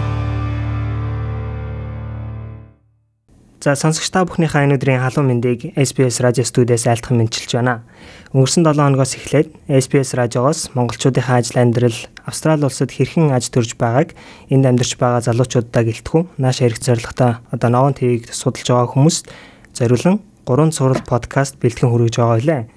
[3.58, 7.82] За сонсогч та бүхнийхээ энэ өдрийн халуун мэндийг SBS радио студиэс айлтхан мэдчилж байна.
[8.30, 14.14] Өнгөрсөн 7 хоногоос эхлээд SBS радиогоос монголчуудынхаа ажил амьдрал Австрали улсад хэрхэн аж төрж байгааг
[14.54, 19.34] энд амьдарч байгаа залуучуудаа гэлтгүү нааш хэрэг зорилготой одоо Новон ТV-г судалж байгаа хүмүүст
[19.74, 22.70] зориулан 3 цуврал подкаст бэлтгэн хүргэж байгаа байлаа.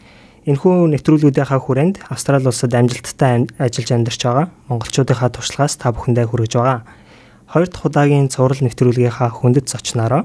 [0.47, 6.87] Энэхүү нэвтрүүлгүүдийнхаа хүрээнд Австрали улсад амжилттай ажиллаж амьдарч байгаа монголчуудынхаа туршлагаас та бүхэндээ хүргэж байгаа.
[7.51, 10.23] Хоёр дахь удаагийн цуврал нэвтрүүлгийнхаа хүндэт зочнороо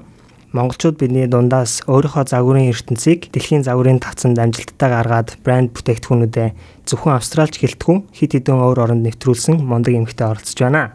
[0.55, 7.59] монголчууд бидний дундаас өөрийнхөө загварын ертөнцийг дэлхийн загварын тавцанд амжилттай гаргаад брэнд бүтээгдэхүүнүүдэд зөвхөн австралч
[7.59, 10.95] гэлтгүү хит хідэн өөр оронд нэвтрүүлсэн мундаг эмэгтэй оролцож байна.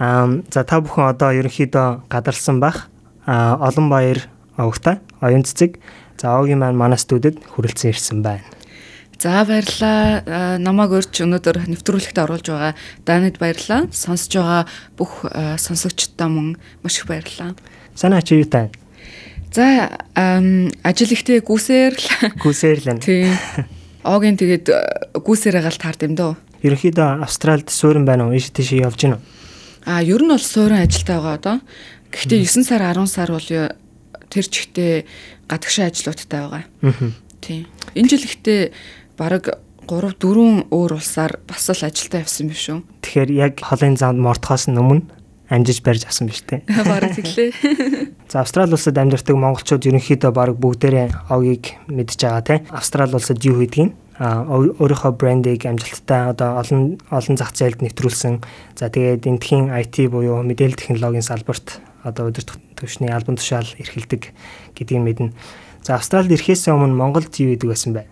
[0.00, 2.88] Аа за та бүхэн одоо ерөнхийдөө гадарсан бах
[3.26, 5.76] олон баяр овогтой оюун цэцэг
[6.20, 8.44] за овгийн маань манай студид хүрэлцэн ирсэн байна.
[9.20, 10.56] За баярлалаа.
[10.60, 12.72] Намайг өрч өнөөдөр нэвтрүүлэгт оруулж байгаа
[13.04, 13.88] Данид баярлалаа.
[13.92, 14.64] Сонсож байгаа
[14.96, 15.24] бүх
[15.60, 17.56] сонсогчдаа мөн маш их баярлалаа.
[17.96, 18.72] Санаа чи юу тань?
[19.52, 22.08] За ажил ихтэй гүсээр л
[22.40, 23.00] гүсээр л.
[23.04, 23.36] Тийм.
[24.04, 24.72] Огийн тэгээд
[25.20, 26.32] гүсээрээ гал таард юм дөө.
[26.64, 28.36] Ерөнхийдөө Австралид суурин байна уу?
[28.36, 29.20] Ийш тийш явж гинэ?
[29.84, 31.56] А ер нь бол суурин ажилтаа байгаа одоо.
[32.08, 33.48] Гэхдээ 9 сар 10 сар бол
[34.30, 35.04] тэр чигтээ
[35.50, 36.64] гадагшаа ажлуудтай байгаа.
[36.86, 37.12] Аа.
[37.42, 37.66] Тийм.
[37.98, 38.72] Энэ жил ихтэй
[39.18, 39.58] баг
[39.90, 42.78] 3 4 өөр улсаар бас л ажилтаа явсан юм шүү.
[43.02, 45.02] Тэгэхээр яг холын замд мортохоос өмнө
[45.50, 46.62] амжиж барьж авсан биз дээ.
[46.86, 47.50] Бараг тэглээ.
[48.30, 52.62] За Австрали улсад амьдардаг монголчууд ерөнхийдөө баг бүгдээрээ огийг мэдж байгаа те.
[52.70, 58.44] Австрали улсад юу хийдгийг а өөрийнхөө брендийг амжилттай одоо олон олон зах зээлд нэвтрүүлсэн.
[58.78, 62.44] За тэгээд энтхийн IT буюу мэдээлэл технологийн салбарт одоо өдөр
[62.76, 64.32] төвшний албан тушаал эрхэлдэг
[64.76, 65.32] гэдгийг мэднэ.
[65.84, 68.08] За Австралид ирэхээс өмнө Монголд юу хийдэг байсан бэ?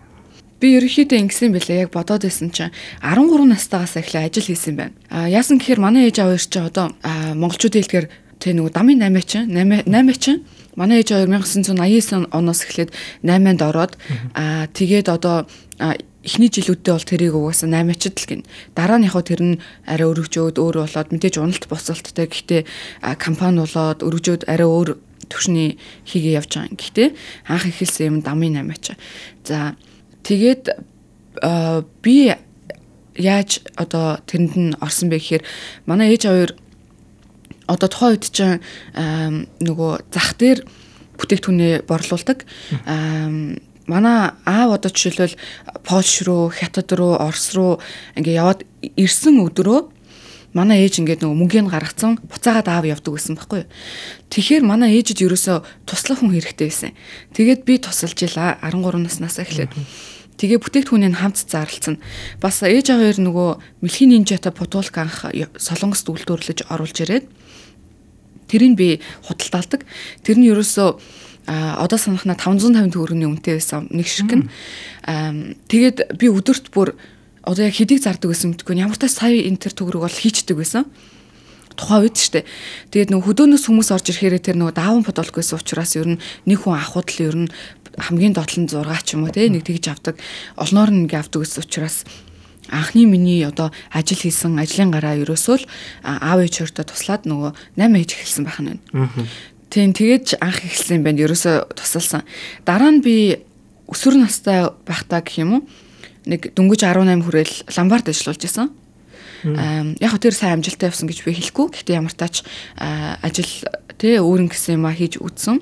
[0.59, 1.77] Би ерөөхдөө ингэсэн байлаа.
[1.87, 4.95] Яг бодоод байсан чинь 13 настайгаас эхлээ ажил хийсэн байна.
[5.07, 8.07] А яасан гэхээр манай ээж аваа чи одоо монголчууд хэлдгээр
[8.43, 10.43] тэ нөгөө дамын 8 чинь 8 8 чинь
[10.75, 12.91] манай ээж 1989 оноос эхлээд
[13.23, 13.95] 8-нд ороод
[14.35, 15.47] аа тэгээд одоо
[15.79, 18.43] эхний жилүүддээ бол тэрийг угаасаа 8-ачд л гин.
[18.75, 19.55] Дараа нь яг тэр нь
[19.87, 22.27] арай өргөжөөд өөр болоод мэдээж уналт босолттой.
[22.27, 22.61] Гэхдээ
[23.17, 24.99] компани болоод өргөжөөд арай өөр
[25.31, 25.79] төвшний
[26.09, 26.75] хийгээ явж байгаа.
[26.75, 27.09] Гэхдээ
[27.47, 28.99] анх эхэлсэн юм дамын 8-ач.
[29.47, 29.79] За
[30.23, 30.69] Тэгээд
[32.03, 32.15] би
[33.15, 35.43] яаж одоо тэрэнд нь орсон бэ гэхээр
[35.87, 36.53] манай ээж аваар
[37.65, 38.61] одоо тухайн үед чинь
[39.63, 40.59] нөгөө зах дээр
[41.17, 42.45] бүтээгдэхүүнээ борлуулдаг.
[43.89, 45.33] Манай аав одоо жишээлбэл
[45.81, 47.81] Польш руу, Хятад руу, Орос руу
[48.13, 48.61] ингээ яваад
[48.93, 49.89] ирсэн өдрөө
[50.53, 53.69] манай ээж ингээд нөгөө мөнгөний гаргацсан буцаагаад аав явдаг гэсэн байхгүй юу.
[54.33, 56.93] Тэгэхээр манай ээжид ерөөсө туслах хүн хэрэгтэй байсан.
[57.37, 59.73] Тэгээд би тусалж ила 13 наснаас эхлээд.
[60.41, 62.01] Тэгээ бүтээгдэхүүнийг хамт зарлцсан.
[62.41, 63.49] Бас ээж аваар нөгөө
[63.85, 65.27] мэлхийн нинжата путулк анх
[65.59, 67.25] солонгост үйлдвэрлэж оруулж ирээд
[68.49, 68.89] тэрийг би
[69.27, 69.85] худалдаалдаг.
[70.25, 70.97] Тэр нь ерөөсөө
[71.49, 74.45] а одоо санахна 550 төгрөгийн үнэтэй байсан нэг ширхэг нь.
[75.65, 76.93] Тэгээд би өдөрт бүр
[77.41, 80.85] одоо яг хэдийг зардаг гэсэн мэдгүй ямар та сая энэ төр төгрөг бол хийчдэг байсан.
[81.73, 82.45] Тухайн үед штэ.
[82.93, 86.61] Тэгээд нөгөө хөдөөнөөс хүмүүс орж ирэхээр тэр нөгөө дааван подолк байсан учраас ер нь нэг
[86.61, 87.51] хүн авахуд л ер нь
[87.97, 90.21] хамгийн доотлон 6 ч юм уу те нэг тэгж авдаг.
[90.53, 92.05] Олноор ингээ авдаг гэсэн учраас
[92.69, 95.65] анхны миний одоо ажил хийсэн ажлын гараа ерөөсөө л
[96.05, 98.83] аав ээж хоёртой туслаад нөгөө 8 ээж эхэлсэн байх нь байна.
[99.69, 101.23] Тийм тэгээд анх эхэлсэн юм байна.
[101.29, 102.25] Ерөөсөө тусалсан.
[102.65, 103.37] Дараа нь би
[103.85, 105.61] өсвөр настай байхдаа гэх юм уу
[106.25, 108.67] нэг дөнгөж 18 хүрээл ламбард ажиллаулж исэн.
[109.45, 111.69] Аа яг тэр сайн амжилттай явсан гэж би хэлэхгүй.
[111.73, 112.41] Гэхдээ ямар тач
[112.77, 113.49] ажил
[113.97, 115.61] тий өөрөнгө гэсэн юм а хийж үтсэн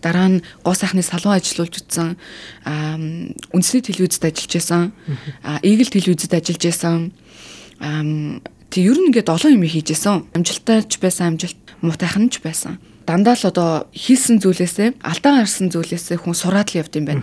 [0.00, 2.16] дараа нь гоо сайхны салуун ажиллуулж утсан
[2.64, 4.82] үндэсний телевизэд ажиллаж байсан
[5.62, 6.96] Eagle телевизэд ажиллаж байсан
[8.72, 12.80] тэг ер нь ингээд олон юм хийж исэн амжилттай ч байсан амжилт муутайхан ч байсан
[13.06, 17.22] дандаа л одоо хийсэн зүйлээсээ алдаа гарсан зүйлээсээ хүн сураад л явд юм байна.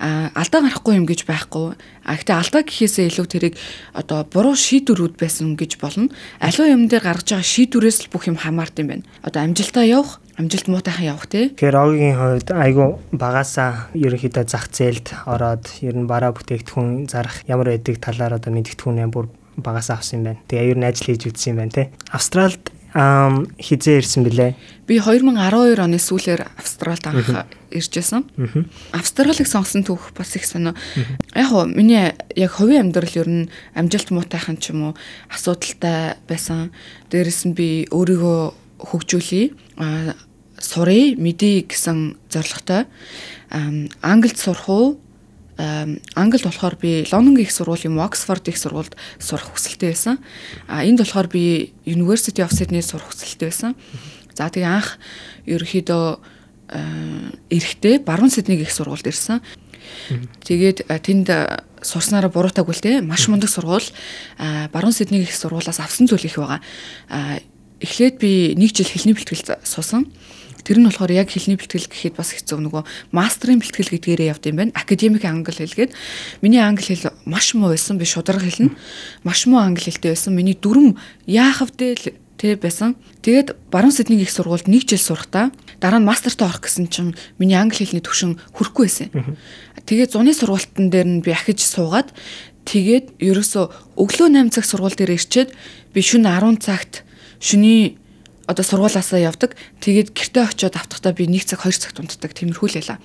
[0.00, 1.76] Аа алдаа гарахгүй юм гэж байхгүй.
[2.04, 3.54] А гэхдээ алдаа гэхээсээ илүү тэрийг
[3.92, 6.08] одоо буруу шийдвэрүүд байсан гэж болно.
[6.40, 9.04] Аливаа юм дээр гаргаж байгаа шийдвэрээс л бүх юм хамаард юм байна.
[9.22, 11.52] Одоо амжилтаа явах, амжилт муутайхан явах тий.
[11.52, 17.76] Тэгэхээр огийн хувьд айгу багасаа ерөнхийдөө зах зээлд ороод ер нь бараа бүтээгдэхүүн зарах ямар
[17.76, 19.28] байдаг талаар одоо мэдгэдэгхүүнээ бүр
[19.60, 20.40] багасаа авсан юм байна.
[20.48, 21.86] Тэгээ ер нь ажил хийж үзсэн юм байна тий.
[22.08, 22.64] Австралид
[22.94, 24.54] ам хизээ ирсэн бilé.
[24.86, 28.26] Би 2012 оны сүүлээр Австралид анх иржсэн.
[28.90, 30.74] Австралиг сонгосон түүх бас их сонио.
[31.34, 34.94] Яг хоо миний яг хувийн амьдрал ер нь амжилт муутайхан ч юм уу
[35.30, 36.74] асуудалтай байсан.
[37.10, 38.40] Дээрэс нь би өөрийгөө
[38.82, 39.54] хөгжүүлье.
[40.60, 42.84] сурыг мэдээ гэсэн зорилготой.
[44.02, 45.00] Англид сурах уу?
[46.16, 50.16] Англид болохоор би Лондонгийн их сургуулийн Оксфорд их сургуульд сурах хүсэлтэй байсан.
[50.68, 53.76] А энд болохоор би University of Sydney сурах хүсэлтэй байсан.
[54.32, 54.96] За тэгээ анх
[55.44, 56.40] ерөөхдөө
[57.50, 59.42] эрэхтэй баруун Сиднейг их сургуульд ирсэн.
[60.46, 61.28] Тэгээд тэнд
[61.82, 63.84] сурснараа буруутаагүй л те маш мундаг сургууль
[64.72, 66.62] баруун Сиднейг их сургуулаас авсан зүйл их байгаа.
[67.80, 70.06] Эхлээд би нэг жил хэлний бэлтгэл суусан.
[70.64, 74.56] Тэр нь болохоор яг хэлний бэлтгэл гэхэд бас хэцүү нөгөө мастрын бэлтгэл гэдгээрээ явд юм
[74.60, 74.76] байна.
[74.76, 75.92] Академик англи хэлгээд
[76.44, 77.98] миний англи хэл маш муу байсан.
[77.98, 78.76] Би шударга хэлнэ.
[79.24, 80.34] Маш муу англи хэлтэй байсан.
[80.36, 82.96] Миний дүрм яахавдээ тэ байсан.
[83.20, 87.60] Тэгээд баруун Сиднейг их сургуульд нэг жил сурахдаа дараа нь мастертаа орох гэсэн чинь миний
[87.60, 89.36] англи хэлний төвшин хүрэхгүй байсан.
[89.84, 92.08] Тэгээд зуны сургуультан дээр нь би ахиж суугаад
[92.64, 95.52] тэгээд ерөөсөө өглөө 8 цаг сургууль дээр ирчээд
[95.92, 97.04] би шөнө 10 цагт
[97.40, 97.99] шөний
[98.50, 99.54] одоо сургуулаасаа явдаг.
[99.78, 102.34] Тэгээд гэртээ очиод автахдаа би 1 цаг 2 цагт унтдаг.
[102.34, 102.98] Тиймэрхүү л байла.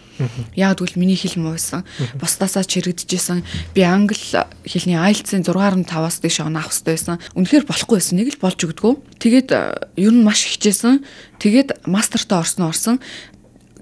[0.58, 1.86] Яг тэгвэл миний хэл муу байсан.
[2.18, 3.46] Бусдаасаа чирэгдэжсэн.
[3.78, 4.18] Би англи
[4.66, 7.22] хэлний IELTS-ийн 6.5-аас дээш оноо авах хэрэгтэй байсан.
[7.38, 8.18] Үнэхээр болохгүй байсан.
[8.18, 8.94] Нэг л болж өгдгөө.
[9.22, 9.62] Тэгээд э,
[10.02, 11.06] ер нь маш хичээсэн.
[11.38, 12.98] Тэгээд мастертаа орсон орсон.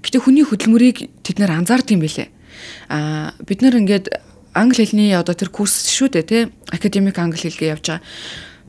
[0.04, 2.28] Гэтэ хүний хөдөлмөрийг тэд нэр анзаард юм бэлээ.
[2.92, 4.12] Аа бид нэр ингээд
[4.52, 6.42] англи хэлний одоо тэр курс шүү дээ тий.
[6.68, 8.04] Академик англи хэлгээ явж байгаа.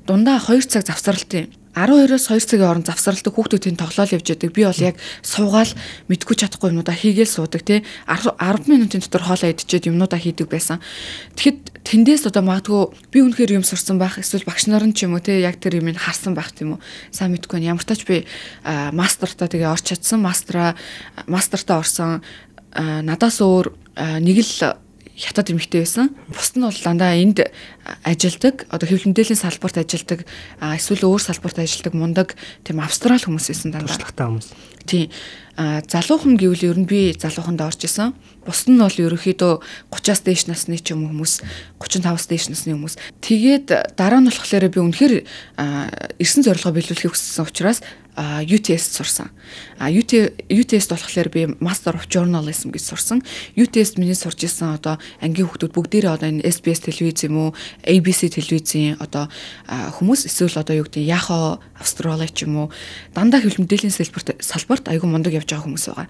[0.07, 4.51] Дундаа 2 цаг завсралт юм 12-оос 2 цагийн орон завсралдаг хүүхдүүд тэнд тоглоал явж байдаг.
[4.55, 5.71] Би бол яг суугаал
[6.07, 10.79] мэдгүй чадахгүй юмудаа хийгээл суудаг тий 10 10 минутын дотор хоолоо идчихэд юмнуудаа хийдэг байсан.
[11.35, 12.81] Тэгэхэд тэндээс одоо магадгүй
[13.11, 15.83] би үнэхээр юм сурсан байх эсвэл багш нар нь ч юм уу тий яг тэр
[15.83, 16.83] юмыг харсан байх тийм үү.
[17.11, 18.23] Сайн мэдгүй нь ямар тач би
[18.63, 20.23] мастертаа тэгээ орч чадсан.
[20.23, 20.79] Мастера
[21.27, 22.23] мастертаа орсон
[22.71, 23.75] надаас өөр
[24.23, 24.79] нэг л
[25.15, 26.11] хятад эмэгтэй байсан.
[26.27, 27.47] Бусд нь бол дандаа энд
[28.03, 30.27] ажилдаг, одоо хэвлэл мэдээллийн салбарт ажилдаг,
[30.59, 32.35] эсвэл өөр салбарт ажилдаг мундаг
[32.67, 33.95] тийм австрал хүмүүс байсан дандаа.
[33.95, 34.49] Туршлагатай хүмүүс.
[34.85, 35.09] Тийм.
[35.55, 38.11] Залуухан гэвэл ер нь би залууханд орж исэн.
[38.43, 41.41] Бусд нь бол ерөөхдөө 30-аас дээш насны ч юм уу хүмүүс,
[41.79, 42.99] 35-аас дээш насны хүмүүс.
[43.23, 45.13] Тэгээд дараа нь болохоор би үнэхээр
[46.19, 47.79] эрсэн зорилгоо биелүүлэхийг хүссэн учраас
[48.15, 49.29] UTS сурсан.
[49.77, 53.23] А UTS болохоор би Master of Journalism гэж сурсан.
[53.55, 57.49] UTS миний сурж исэн одоо ангийн хүмүүс бүгдээрээ одоо энэ SBS телевиз юм уу,
[57.83, 59.27] ABC телевизийн одоо
[59.67, 62.67] хүмүүс эсвэл одоо юу гэдэг Яхо Австрали ч юм уу
[63.11, 66.07] дандаа хэвлэл мэдээллийн салбарт салбарт айгүй мундаг явж байгаа хүмүүс байгаа.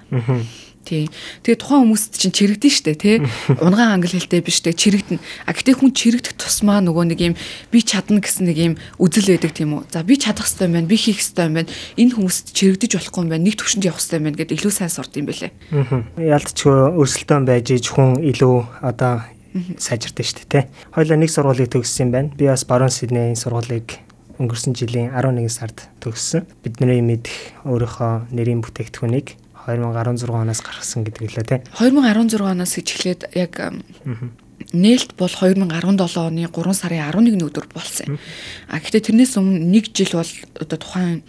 [0.85, 1.09] Тий.
[1.41, 3.17] Тэгээ тухайн хүмүүст чинь чирэгдэн штэ тий.
[3.57, 5.17] Унгаан англи хэлтэй биш тий чирэгдэн.
[5.17, 7.35] А гэтээ хүн чирэгдэх тусмаа нөгөө нэг юм
[7.73, 9.89] би чадна гэсэн нэг юм үзэл байдаг тийм үү.
[9.89, 10.85] За би чадах юм байна.
[10.85, 11.69] Би хийх юм байна.
[11.97, 13.43] Энэ хүмүүст чирэгдэж болохгүй юм байна.
[13.49, 15.51] Нэг төвшөнд явах юм байна гэдэг илүү сайн сурд юм бэлээ.
[15.73, 16.05] Аа.
[16.21, 20.63] Ялцчгүй өрсөлдөөн байж иж хүн илүү одоо сайжирдэ штэ тий.
[20.91, 22.29] Хоёлаа нэг сургуулийг төгссөн юм байна.
[22.35, 24.05] Би бас Баруун Сиднейн сургуулийг
[24.39, 26.43] өнгөрсөн жилийн 11 сард төгссөн.
[26.63, 31.59] Бидний мэдих өөрийнхөө нэрийн бүтээгдэхүүнийг 2016 оноос гаргасан гэдэг лээ тий.
[31.81, 33.53] 2016 оноос гэж эхлээд яг
[34.71, 35.65] нээлт бол 2017
[36.21, 38.17] оны 3 сарын 11-ний өдөр болсон.
[38.69, 40.31] А гэхдээ тэрнээс өмнө 1 жил бол
[40.61, 41.19] одоо тухайн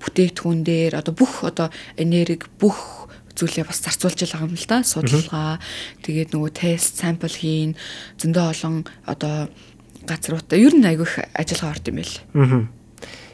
[0.00, 1.68] бүтээгдэхүүн дээр одоо бүх одоо
[2.00, 4.82] энерги бүх зүйлээ бас зарцуулж байгаа юм л да.
[4.84, 5.60] Судалгаа
[6.04, 7.76] тэгээд нөгөө тест, сампл хийн
[8.20, 8.76] зөндөө олон
[9.06, 9.48] одоо
[10.08, 12.16] газруудаа ер нь айгүйх ажиллагаа орд юм байл.
[12.34, 12.62] Аа.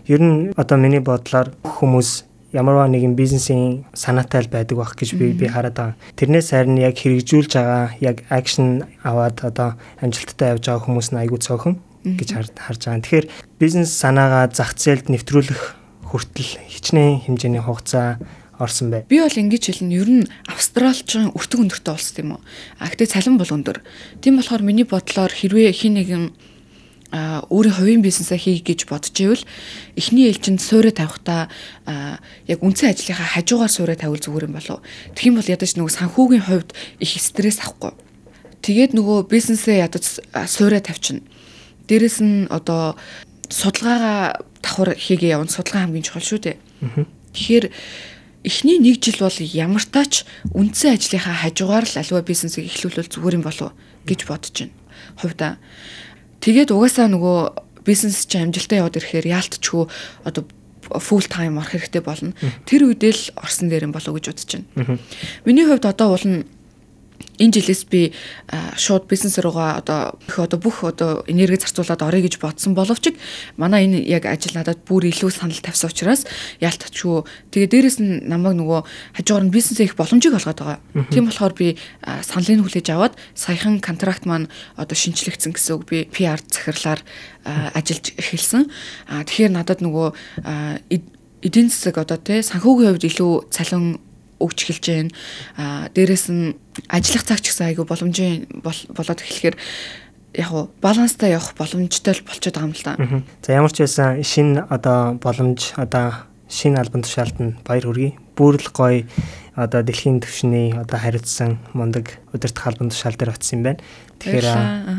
[0.06, 2.10] Ер нь одоо миний бодлоор хүмүүс
[2.56, 6.00] ямарваа нэгэн бизнесийн санаатай байдаг байх гэж би би хараад байгаа.
[6.16, 11.40] Тэрнээс харин яг хэрэгжүүлж байгаа яг акшн аваад одоо амжилттай явж байгаа хүмүүс нь айгүй
[11.44, 11.74] цөөхөн
[12.16, 13.04] гэж харж байгаа.
[13.04, 13.26] Тэгэхээр
[13.60, 15.62] бизнес санаагаа зах зээлд нэвтрүүлэх
[16.08, 18.16] хүртэл хичнээн хэмжээний хугацаа
[18.58, 19.04] орсон бай.
[19.08, 19.92] Би бол ингэж хэлнэ.
[19.92, 22.40] Ер нь Австралчин өртөг өндөртэй улс тийм үү.
[22.80, 23.84] А гэтээ цалин бол өндөр.
[24.24, 26.24] Тийм болохоор миний бодлоор хэрвээ хин нэгэн
[27.14, 29.44] өөрийн хувийн бизнесээ хий гэж бодож ивэл
[29.94, 31.46] эхний ээлжинд суурэ тавихтаа
[32.50, 34.82] яг үндсэн ажлынхаа хажуугаар суурэ тавил зүгээр юм болов.
[35.14, 37.94] Тэгэх юм бол ядаж нөгөө санхүүгийн хувьд их стресс авахгүй.
[38.66, 41.22] Тэгээд нөгөө бизнесээ ядаж суурэ тавьчихна.
[41.86, 42.98] Дээрэс нь одоо
[43.46, 45.46] судалгаагаа давхар хийгээ явна.
[45.46, 46.56] Судалгаа хамгийн чухал шүү дээ.
[47.30, 47.70] Тэгэхээр
[48.42, 53.44] эхний нэг жил бол ямар тач үндсэн ажлынхаа хажуугаар л аливаа бизнесийг эхлүүлвэл зүгээр юм
[53.46, 53.70] болов
[54.06, 54.74] гэж бодож байна.
[55.22, 55.52] Хувьдаа
[56.46, 59.90] Тэгээд угаасаа нөгөө бизнес чинь амжилттай яваад ирэхээр яалтчгүй
[60.22, 60.46] одоо
[61.02, 62.32] full time орох хэрэгтэй болно.
[62.62, 65.02] Тэр үедээ л орсон дээр юм болов уу гэж бодож байна.
[65.42, 66.46] Миний хувьд одоо бол нь
[67.38, 68.12] энэ жилээс би
[68.76, 73.12] шууд бизнес руугаа одоо их одоо бүх одоо энерги зарцуулаад орё гэж бодсон боловч
[73.56, 76.24] манай энэ яг ажил надад бүр илүү санал тавьсан учраас
[76.60, 78.80] яалтчгүй тэгээ дээрэс нь намайг нөгөө
[79.20, 80.80] хажуугаар нь бизнесээ их боломжийг олгоод байгаа.
[81.12, 84.48] Тийм болохоор би саналыг хүлээж аваад саяхан контракт маань
[84.80, 87.00] одоо шинчлэгдсэн гэсэн үг би PR захирлаар
[87.44, 88.72] ажиллаж эхэлсэн.
[89.28, 90.08] Тэгэхээр надад нөгөө
[91.44, 94.00] эдийн засаг одоо тий санхүүгийн хувьд илүү цалин
[94.40, 95.12] өгч эхэлж байна.
[95.56, 96.56] Аа дээрэс нь
[96.88, 99.56] ажиллах цаг ч гэсэн айгүй боломжийн болоод эхлэхээр
[100.36, 102.94] яг уу баланстай явах боломжтой болчиход байгаа юм л да.
[103.42, 108.12] За ямар ч байсан шинэ одоо боломж одоо шинэ албан тушаалд нь баяр хүргэе.
[108.36, 109.08] Бүрл гоё
[109.56, 113.80] одоо дэлхийн түвшний одоо хариуцсан мундаг удирдах албан тушаал дээр очсон юм байна.
[114.20, 114.46] Тэгэхээр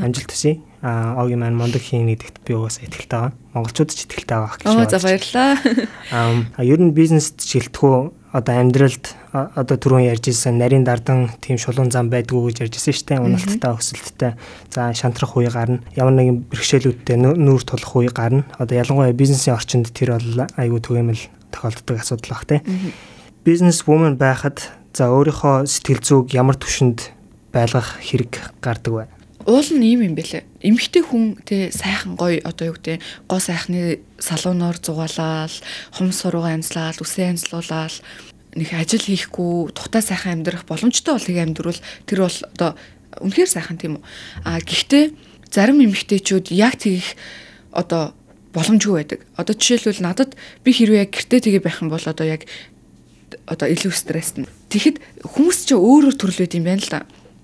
[0.01, 0.59] амжилт хүсье.
[0.81, 3.33] А огийн маань мундаг хийн гэдэгт би угаасаа итгэлтэй байгаа.
[3.53, 4.89] Монголчууд ч итгэлтэй байгаа гэж байна.
[4.89, 5.51] За баярлалаа.
[6.57, 11.89] А ер нь бизнест шилтгүү одоо амьдралд одоо түрүүн ярьж ирсэн нарийн дардан тийм шулуун
[11.89, 13.23] зам байдгүй гэж ярьж ирсэн шүү дээ.
[13.25, 14.31] Уналттай өсөлттэй.
[14.69, 15.81] За шантрах үе гарна.
[15.97, 18.45] Ямар нэгэн бэрхшээлүүдтэй нүүр тулах үе гарна.
[18.61, 22.61] Одоо ялангуяа бизнесийн орчинд тэр бол айгүй түгээмэл тохиолддог асуудал баг тийм.
[23.41, 27.09] Бизнес вумен байхад за өөрийнхөө сэтгэл зүйг ямар түвшинд
[27.49, 29.05] байлгах хэрэг гардаг вэ?
[29.47, 30.43] Уул нь ийм юм бэлээ.
[30.59, 32.99] Эмэгтэй хүн те сайхан гоё одоо юу гэдэг
[33.31, 35.55] гоо сайхны салуунаар зугаалал,
[35.95, 37.95] хум сургуу амьслал, үсээ амьслуулал
[38.59, 42.75] нэг ажил хийхгүй тухтай сайхан амьдрах боломжтой болыг амьдрал тэр бол одоо
[43.23, 44.03] үнэхээр сайхан тийм үү.
[44.43, 45.15] А гэхдээ
[45.47, 47.15] зарим эмэгтэйчүүд яг тэгих
[47.71, 48.11] одоо
[48.51, 49.19] боломжгүй байдаг.
[49.39, 50.35] Одоо жишээлбэл надад
[50.65, 52.43] би хэрвээ яг гэртээ тгээ байх юм бол одоо яг
[53.45, 54.43] одоо илүү стресстэй.
[54.67, 56.99] Тэгэхэд хүмүүс ч өөрөөр төрөл байд юм байна л да.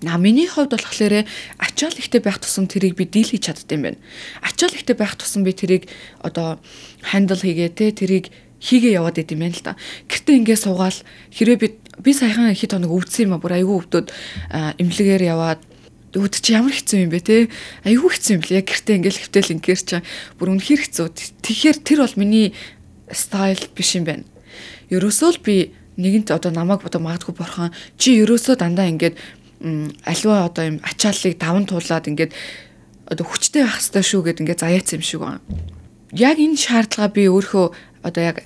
[0.06, 1.24] А миний хувьд болохоор
[1.58, 3.98] ачаал ихтэй байх тусам тэрийг би дийлгэж чаддсан байна.
[4.42, 5.88] Ачаал ихтэй байх тусам би тэрийг
[6.20, 6.60] одоо
[7.02, 8.30] хандл хийгээ те тэрийг
[8.60, 9.76] хийгээ яваад идэм байна л да.
[10.08, 10.98] Гэртээ ингээ суугаал
[11.30, 11.68] хэрвээ би
[12.02, 14.10] би саяхан хэд хоног өвдсөн юм а бүр айгүй өвдөд
[14.80, 15.60] эмнэлгээр яваад
[16.14, 17.36] өвд чи ямар хэцүү юм бэ те
[17.86, 19.98] айгүй хэцүү юм бэл яг гэртээ ингээл хөвтөл ингээр чи
[20.38, 21.06] бүр үнэхэр хэцүү
[21.42, 22.46] тэгэхээр тэр бол миний
[23.10, 24.24] стайл биш юм байна
[24.90, 29.18] ерөөсөө л би нэгэнт одоо намайг одоо магадгүй борхон чи ерөөсөө дандаа ингээд
[30.04, 32.32] альва одоо юм ачааллыг даван туулаад ингээд
[33.08, 35.40] одоо хүчтэй байх хэрэгтэй шүү гэд ингээд заяац юм шиг байна.
[36.12, 37.66] Яг энэ шаардлага би өөрөө
[38.04, 38.44] одоо яг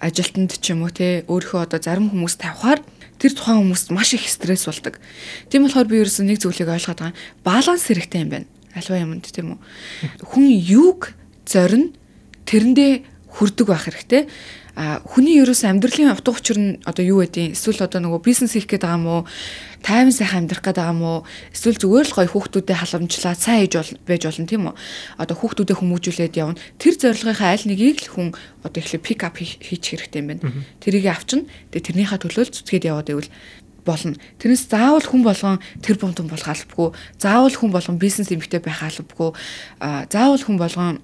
[0.00, 2.80] ажилтнанд ч юм уу те өөрөө одоо зарим хүмүүс тавихаар
[3.20, 4.96] тэр тухайн хүмүүст маш их стресс болдог.
[5.52, 7.16] Тийм болохоор би ерөөсөн нэг зүйлийг ойлгоод байгаа.
[7.44, 8.48] Баланс хэрэгтэй юм байна.
[8.72, 9.58] Альва юмд тийм үү.
[10.24, 11.12] Хүн юуг
[11.44, 11.92] зорино
[12.48, 12.92] тэрэндээ
[13.30, 14.22] хүрдэг байх хэрэгтэй
[14.80, 18.70] а хүний ерөөс амьдралын утга учир нь одоо юу байдیں۔ Эсвэл одоо нөгөө бизнес хийх
[18.70, 19.22] гээд байгаа юм уу?
[19.82, 21.20] Тайван сайхан амьдрах гээд байгаа юм уу?
[21.50, 24.74] Эсвэл зүгээр л гоё хүүхдүүдэд халамжлаад сайн ээж бол байж болно тийм үү?
[25.18, 26.60] Одоо хүүхдүүдэд хүмүүжүүлээд явна.
[26.78, 28.28] Тэр зорилгынхаа аль нэгийг л хүн
[28.62, 30.48] одоо ихлэ пик ап хийчих хэрэгтэй юм байна.
[30.78, 31.44] Тэрийг авчна.
[31.74, 33.30] Тэгээ тэрнийхээ төлөө л зүтгээд яваад байвал
[33.84, 34.16] болно.
[34.38, 36.94] Тэрнээс заавал хүн болгон тэр бомтон болох албагүй.
[37.18, 39.34] Заавал хүн болгон бизнес эмэгтэй байх албагүй.
[39.80, 41.00] Заавал хүн болгон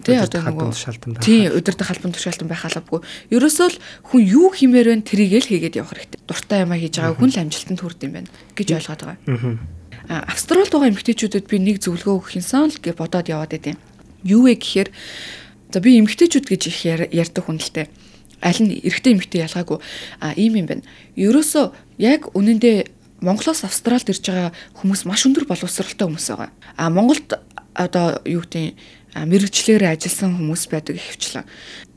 [0.00, 1.24] Тий одоо нөгөө шалтан байх.
[1.24, 3.04] Тий өдөртөх халбан тушаалтан байх албагүй.
[3.28, 6.20] Ерөөсөө л хүн юу химээр вэ тэрийг л хийгээд явах хэрэгтэй.
[6.24, 9.18] Дуртай юмаа хийж байгаа хүн л амжилтанд хүрд юм байна гэж ойлгоод байгаа.
[10.08, 13.76] Аа Австралид байгаа эмэгтэйчүүдэд би нэг зөвлөгөө өгөх юмсан л гэж бодоод яваад байдیں۔
[14.24, 14.88] Юу вэ гэхээр
[15.70, 17.86] за би эмэгтэйчүүд гэж их ярьдаг хүн л дээ.
[18.42, 19.78] Аль нь эрэгтэй эмэгтэй ялгаагүй
[20.18, 20.82] а ийм юм байна.
[21.14, 22.90] Ерөөсөө яг үнэндээ
[23.22, 24.50] Монголоос Австралид ирж байгаа
[24.82, 26.50] хүмүүс маш өндөр боловсралтай хүмүүс байгаа.
[26.74, 27.38] А Монголд
[27.78, 28.74] одоо юу гэдэг
[29.14, 31.46] мэрэгчлэр ажилласан хүмүүс байдаг ихвчлэн.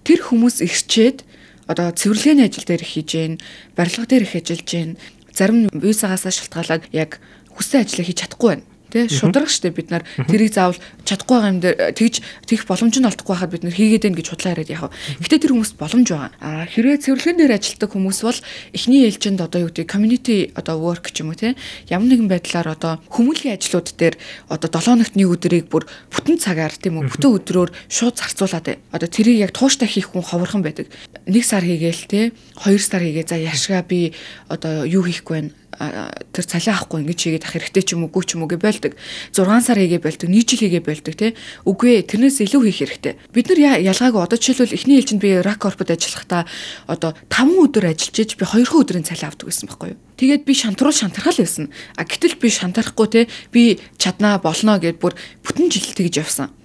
[0.03, 1.23] Тэр хүмүүс ирчээд
[1.65, 3.33] одоо цэвэрлэгээний ажил дээр хийж гин,
[3.73, 4.89] барилга дээр их ажиллаж гин.
[5.33, 7.19] Зарим визагаас шалтгаалаад яг
[7.55, 10.07] хүссэн ажлаа хийж чадахгүй байна тий шудраг штэ бид нар.
[10.15, 12.15] Тэрийг заавал чадахгүй байгаа юм дээр тэгж
[12.47, 14.95] тэгэх боломж нь олдохгүй байхад бид нар хийгээд байна гэж худлаа яриад яах вэ.
[15.19, 16.31] Гэтэ тэр хүмүүст боломж байгаа.
[16.39, 18.39] А хэрвээ цэвэрлэгэн дээр ажилладаг хүмүүс бол
[18.71, 21.59] эхний ээлжинд одоо юу гэдэг community одоо work ч юм уу тий
[21.91, 24.15] ямар нэгэн байдлаар одоо хүмүүлийн ажлууд дээр
[24.47, 25.83] одоо 7 ногт нэг өдрийг бүр
[26.13, 30.63] бүтэн цагаар тийм үү бүтэн өдрөөр шууд зарцуулаад одоо тэрийг яг тууштай хийх хүн ховорхон
[30.63, 30.87] байдаг.
[31.27, 32.25] Нэг сар хийгээл тий
[32.55, 34.15] хоёр сар хийгээ за яшгаа би
[34.47, 38.35] одоо юу хийхгүй байна тэр цалиа авахгүй ингэж хийгээд ах хэрэгтэй ч юм уу гүч
[38.35, 38.93] юм уу гэж байлдаг.
[39.35, 41.31] 6 сар хийгээ байлдаг, 1 жил хийгээ байлдаг тий.
[41.67, 43.13] Үгүй ээ, тэрнээс илүү хийх хэрэгтэй.
[43.35, 46.47] Бид нар ялгаагүй одоо жишээлбэл эхний ээлжинд би рак корпод ажиллахдаа
[46.87, 49.99] одоо 5 өдөр ажиллаж иж би 2 өдрийн цалиа авдаг гэсэн байхгүй юу?
[50.15, 51.67] Тэгээд би шантруул шантархал байсан.
[51.99, 56.55] А гэтэл би шантарахгүй тий би чаднаа болно гэд бүр бүтэн жил тэгж явсан.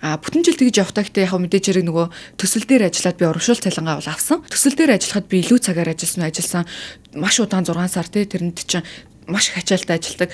[0.00, 2.06] А бүтэн жил тэгж явахдаа гэхдээ яг мэдээж хэрэг нөгөө
[2.40, 4.40] төсөл дээр ажиллаад би урамшуул цалингаа бол авсан.
[4.48, 6.64] Төсөл дээр ажиллахад би илүү цагаар ажилласан ажилласан
[7.20, 8.86] маш удаан 6 сар тий тэрэнд чинь
[9.28, 10.32] маш их ачаалтаа ажилладаг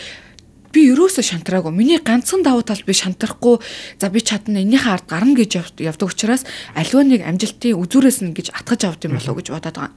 [0.77, 1.73] би ерөөсө шантраагүй.
[1.73, 3.59] Миний ганцхан давуу тал би шантрахгүй.
[3.97, 6.45] За би чадна энийхээ ард гарна гэж явдаг учраас
[6.77, 9.97] аливаа нэг амжилтын үзүүрээс нь гэж атгаж авд юм болов уу гэж бодоод байгаа.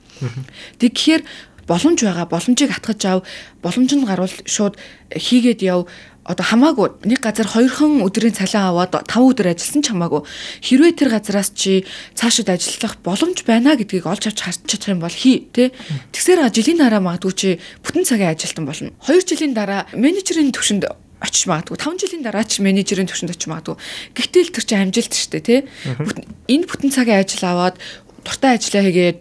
[0.79, 1.23] Тэг гэхээр
[1.67, 2.25] боломж байгаа.
[2.31, 3.19] Боломжийг атгаж ав.
[3.59, 4.79] Боломж нь гарвал шууд
[5.11, 5.91] хийгээд яв
[6.29, 10.21] одоо хамаагүй нэг газар хоёрхан өдрийн цалин аваад 5 өдөр ажилласан ч хамаагүй.
[10.61, 15.09] Хэрвээ тэр газараас чи цаашид ажиллах боломж байна гэдгийг олж авч харж чадах юм бол
[15.09, 15.73] хий тэ?
[16.13, 17.49] Тэгсээр жилийн дараа магадгүй чи
[17.81, 18.93] бүтэн цагийн ажилтан болно.
[19.01, 20.85] 2 жилийн дараа менежерийн төвшөнд
[21.17, 21.81] очиж магадгүй.
[21.81, 23.75] 5 жилийн дараа ч менежерийн төвшөнд очиж магадгүй.
[24.13, 25.57] Гэтэл тэр чинь амжилт шүү дээ тэ
[26.45, 27.75] энэ бүтэн цагийн ажил аваад
[28.21, 29.19] дуртай ажиллаа хийгээд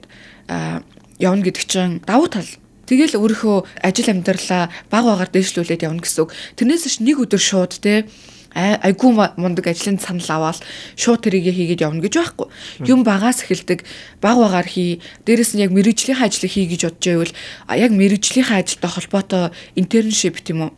[1.25, 2.47] явна гэдэг чинь давуу тал.
[2.89, 6.33] Тэгэл өөрийнхөө ажил амьдралаа баг багаар дэвшлүүлээд явна гэсэн үг.
[6.57, 8.09] Тэрнээс ш нэг өдөр шууд те
[8.57, 10.65] айгүй мундаг ажлын санал аваад
[10.97, 12.49] шууд тэрийгэ хийгээд явна гэж байхгүй.
[12.89, 13.85] Юм багаас эхэлдэг,
[14.25, 15.05] баг багаар хий.
[15.29, 17.33] Дээрээс нь яг мэрэгжлийн ажлыг хий гэж бодож байвал
[17.77, 19.45] яг мэрэгжлийн ажилтай холбоотой
[19.77, 20.71] интерншип тийм үү?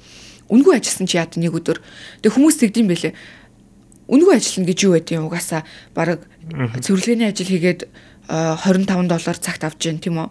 [0.50, 1.78] Үнгүй ажилласан чи яад нэг өдөр.
[2.26, 3.14] Тэг хүмүүс тэгдэм байлээ.
[4.10, 5.62] Үнгүй ажиллана гэж юу байдیں۔ Угаасаа
[5.94, 6.26] баг
[6.82, 7.86] цэвэрлэгээний ажил хийгээд
[8.26, 10.28] 25 доллар цагт авж гин тийм үү?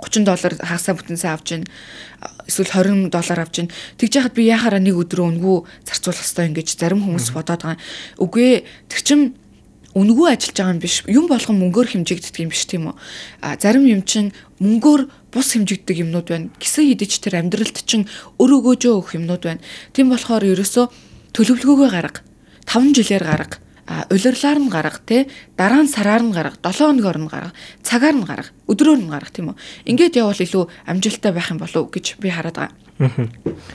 [0.00, 1.64] 30 доллар хагасаа бүтэн сайн авч ийн
[2.48, 3.68] эсвэл 20 доллар авч ийн
[4.00, 7.80] тэгж яхад би яхаараа нэг өдөр өнгөө зарцуулах хэрэгтэй ингэж зарим хүмүүс бодоод байгаа.
[8.18, 9.20] Үгүй тэг чим
[9.94, 10.96] үнгүү ажиллаж байгаа юм биш.
[11.10, 12.96] Юм болгон мөнгөөр хэмжигддэг юм биш тийм үү?
[13.42, 14.30] А зарим юм чинь
[14.62, 15.02] мөнгөөр
[15.34, 16.50] бус хэмжигддэг юмнууд байна.
[16.62, 18.06] Гисэн хідэж тэр амьдралд чинь
[18.38, 19.64] өрөөгөөжөө өгөх юмнууд байна.
[19.90, 20.86] Тийм болохоор ерөөсөө
[21.34, 22.22] төлөвлөгөөгөө гарга.
[22.70, 23.58] 5 жилээр гарга
[24.10, 25.26] улирлаар нь гарга тий
[25.58, 29.34] дараа нь сараар нь гарга 7 хоногор нь гарга цагаар нь гарга өдрөөр нь гарга
[29.34, 29.56] тийм үү?
[29.90, 32.89] Ингээд явбал илүү амжилттай байх юм болов гэж би хараад байгаа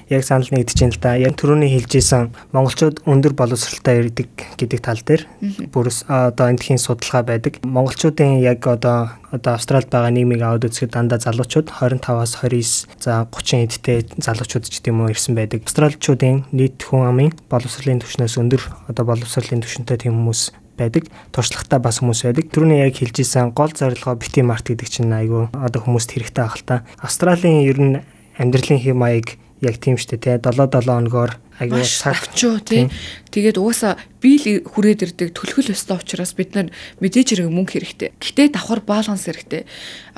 [0.10, 1.16] Яг санал нэгдэж байна л да.
[1.18, 5.26] Яг түрүүний хэлжсэн монголчууд өндөр боловсралтай ирдэг гэдэг тал дээр
[5.74, 7.58] бүрс одоо эндхийн судалгаа байдаг.
[7.66, 13.66] Монголчуудын яг одоо одоо Австралид байгаа нийгмийг аваад үзэхэд дандаа залуучууд 25-аас 29 за 30
[13.66, 15.66] эдтэй залуучууд ч гэдэм үү ирсэн байдаг.
[15.66, 18.62] Австралчуудын нийт хүн амын боловсролын түвшнээс өндөр
[18.94, 21.08] одоо боловсролын түвшинтэй тийм хүмүүс байдаг.
[21.32, 22.52] Туршлагатай бас хүмүүс байдаг.
[22.52, 26.68] Түрүүний яг хэлжсэн гол зорилгоо бити март гэдэг чинь айгүй одоо хүмүүст хэрэгтэй ах л
[26.68, 26.84] та.
[27.00, 27.96] Австралийн ер нь
[28.38, 32.92] амьдралын хэм маяг яг тийм штэ тий 7 7 хоногоор аягүй цагчуу тий.
[33.32, 36.68] Тэгээд угаасаа биел хүрээд ирдэг төлхөл өстой учраас бид нар
[37.00, 38.10] мэдээж хэрэг мөнгө хэрэгтэй.
[38.20, 39.64] Гэтэ давхар баланс хэрэгтэй.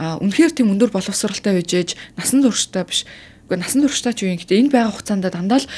[0.01, 3.05] А үнэхээр тийм өндөр боловсралтай байжээж насан турштай биш.
[3.45, 5.69] Уу насан турштай ч юу юм гэтэ энэ байгаа хугацаанд дандаа л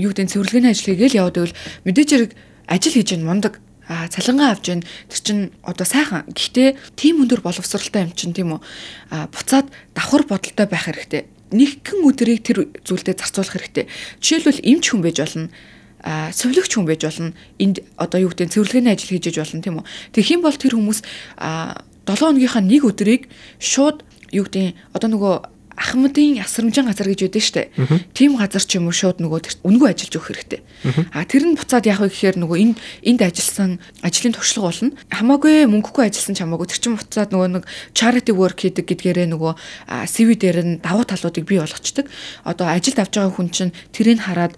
[0.00, 2.32] юу гэдэг цэвэрлэгээний ажил хийгээл яваад байвал мэдээж хэрэг
[2.64, 3.60] ажил хийж ин мундаг.
[3.90, 6.24] А цалингаа авч जैन тэр чин одоо сайхан.
[6.30, 8.62] Гэхдээ тийм өндөр боловсралтай юм чин тийм үү?
[9.10, 9.66] А буцаад
[9.98, 13.86] давхар бодолтой байх хэрэгтэй нэгэн өдрийг тэр зүйлдээ зарцуулах хэрэгтэй.
[14.22, 15.50] Жишээлбэл эмч хүн байж болно
[16.00, 19.86] а цовлогч хүн байж болно энд одоо юу гэдэг цэвэрлэгээний ажил хийж болно тийм үү
[20.16, 21.00] тэгэх юм бол тэр хүмүүс
[21.36, 23.28] а 7 хоногийнхаа нэг өдрийг
[23.60, 24.00] шууд
[24.32, 25.34] юу гэдэг одоо нөгөө
[25.80, 27.62] ахмадын асрамжин газар гэж байдаг штэ.
[28.12, 30.60] Тийм газар ч юм уу шууд нөгөө үнгүй ажиллаж өгөх хэрэгтэй.
[31.16, 34.92] А тэр нь буцаад яах вэ гэхээр нөгөө энд энд ажилласан ажлын туршлага болно.
[35.08, 37.64] Хамаагүй мөнгөгүй ажилласан ч хамаагүй тэр чинь буцаад нөгөө нэг
[37.96, 39.52] charity work хийдэг гэдгээрээ нөгөө
[40.04, 42.04] CV дээр нь давуу талуудыг бий болгочдөг.
[42.44, 44.52] Одоо ажилд авч байгаа хүн чинь тэрийг хараад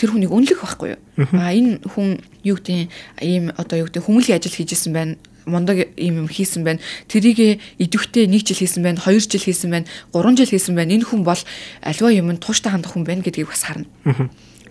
[0.00, 1.00] тэр хүнийг үнэлэх байхгүй юу?
[1.36, 2.88] А энэ хүн юу гэдэг
[3.24, 5.16] ийм одоо юу гэдэг хүмүүлийн ажил хийжсэн байна
[5.46, 6.82] мундаг юм юм хийсэн байна.
[7.08, 10.92] Тэрийг идэвхтэй 1 жил хийсэн байна, 2 жил хийсэн байна, 3 жил хийсэн байна.
[10.92, 11.40] Энэ хүн бол
[11.80, 13.86] альва юмд тууштай хандах хүн байна гэдгийг бас харна.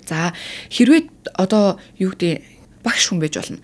[0.06, 0.36] За
[0.70, 2.44] хэрвээ одоо юу гэдэг
[2.86, 3.58] багш хүн байж болно.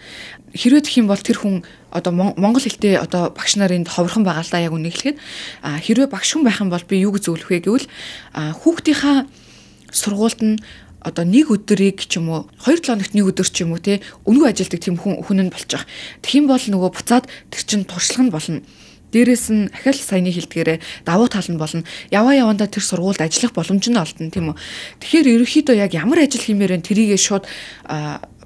[0.56, 1.62] Хэрвээ гэх юм бол тэр хүн
[1.94, 5.22] одоо монгол хэлтэй одоо багш нарын ховорхон байгаа л да яг үнийг хэлэхэд
[5.62, 7.88] хэрвээ багш хүн байх юм бол би юу гэж зөвлөх вэ гэвэл
[8.34, 9.30] хүүхдийнхаа
[9.94, 10.58] сургуульд нь
[11.02, 14.06] одоо нэг өдрийг ч юм уу 2 7 хоногт нэг өдөр ч юм уу те
[14.30, 15.52] өнгөө ажилдаг тийм хүн хүн нь.
[15.52, 18.62] Тэгэх юм бол нөгөө буцаад тэр чин туршлага нь болно.
[19.12, 21.84] Дээрээс нь ахаал саяны хэлдгээрээ давуу тал нь болно.
[22.14, 24.58] Яваа явандаа тэр сургуульд ажиллах боломж нь олдно тийм үү.
[25.04, 27.44] Тэгэхээр ерөнхийдөө яг ямар ажил хиймээр вэ тэрийгээ шууд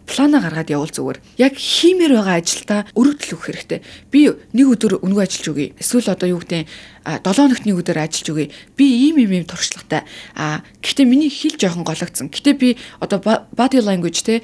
[0.05, 1.19] плана гаргаад явуул зүгээр.
[1.37, 3.79] Яг хиймээр байгаа ажилдаа өргөдөл өгөх хэрэгтэй.
[4.13, 5.73] Би нэг өдөр өнгөө ажиллаж өгье.
[5.81, 6.65] Эсвэл одоо юу гэдэг
[7.05, 8.47] 7 хоногт нэг өдөр ажиллаж өгье.
[8.77, 10.05] Би ийм ийм ийм туршлагатай.
[10.37, 12.29] А гэхдээ миний хэл жоохон гологдсон.
[12.29, 13.19] Гэтэ би одоо
[13.53, 14.41] body language те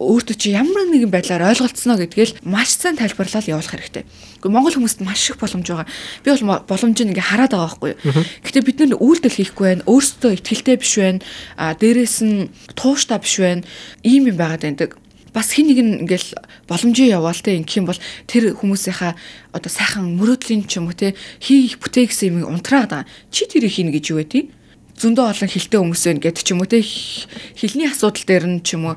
[0.00, 4.04] өөртөө чи ямар нэгэн байдлаар ойлголцсноо гэдгээл маш сайн тайлбарлаад явуулах хэрэгтэй.
[4.40, 5.88] Гэхдээ монгол хүмүүст маш их боломж байгаа.
[6.24, 8.24] Би бол боломжийг ингээ хараад байгаа байхгүй юу.
[8.40, 9.84] Гэхдээ бид нар үйлдэл хийхгүй байна.
[9.84, 11.20] Өөрсдөө ихтгэлтэй биш байна.
[11.60, 13.68] А дээрэс нь тууштай биш байна.
[14.00, 14.96] Ийм юм байгаад байдаг
[15.36, 16.32] бас хин нэг нь ингээл
[16.66, 19.14] боломжийг яваал те ингэх юм бол тэр хүмүүсийнхаа
[19.54, 23.10] одоо сайхан мөрөөдлийн ч юм уу те хийх бүтээх гэсэн юм унтраад байгаа.
[23.30, 24.50] Чи тэрийг хийнэ гэж юу вэ?
[24.98, 28.74] Зөндөө олон хилтэй хүмүүс байна гэдэг ч юм уу те хилний асуудал дээр нь ч
[28.74, 28.96] юм уу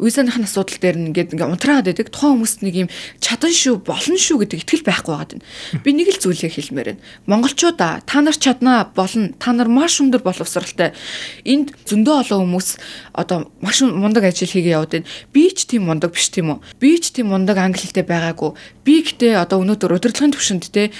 [0.00, 2.08] визаныхын асуудал дээр ингээд ингээ унтраад байдаг.
[2.08, 2.88] Тухайн хүмүүст нэг юм
[3.20, 5.44] чадан шүү, болно шүү гэдэг итгэл байхгүй байгаад байна.
[5.84, 7.04] Би нэг л зүйлийг хэлмээр байна.
[7.28, 9.36] Монголчуудаа та нар чаднаа болно.
[9.36, 10.96] Та нар маш өндөр боловсралтай.
[11.44, 12.68] Энд зөндөө олон хүмүүс
[13.12, 15.10] одоо маш мундаг ажил хийгээ яваад байна.
[15.32, 16.58] Би ч тийм мундаг биш тийм үү?
[16.80, 18.56] Би ч тийм мундаг англи хэлтэй байгаагүй.
[18.82, 20.90] Би гэтээ одоо өнөөдөр удирдлагын төвшөнд те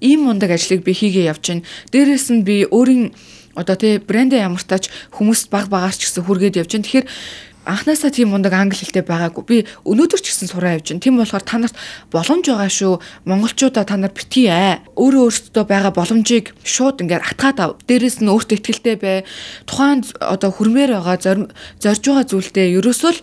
[0.00, 1.66] ийм мундаг ажлыг би хийгээ явж байна.
[1.92, 3.12] Дээрээс нь би өөрийн
[3.56, 6.84] одоо тий брэндээ ямартаач хүмүүст баг багаарч гэсэн хүргээд явж байна.
[6.84, 7.06] Тэгэхээр
[7.66, 9.44] анхнаасаа тийм мундаг англи хэлтэй байгаагүй.
[9.44, 11.02] Би өнөөдөр ч гэсэн сураа явж байна.
[11.02, 11.76] Тийм болохоор та нарт
[12.14, 12.94] боломж байгаа шүү.
[13.26, 14.86] Монголчуудаа та нар битгий ээ.
[14.94, 17.70] Өөрөө өөртөө байгаа боломжийг шууд ингээд атгаад ав.
[17.90, 19.18] Дээрээс нь өөртөө ихтгэлтэй бай.
[19.66, 21.18] Тухайн одоо хөрмээр байгаа
[21.82, 23.20] зорж байгаа зүйлдээ ерөөсөө л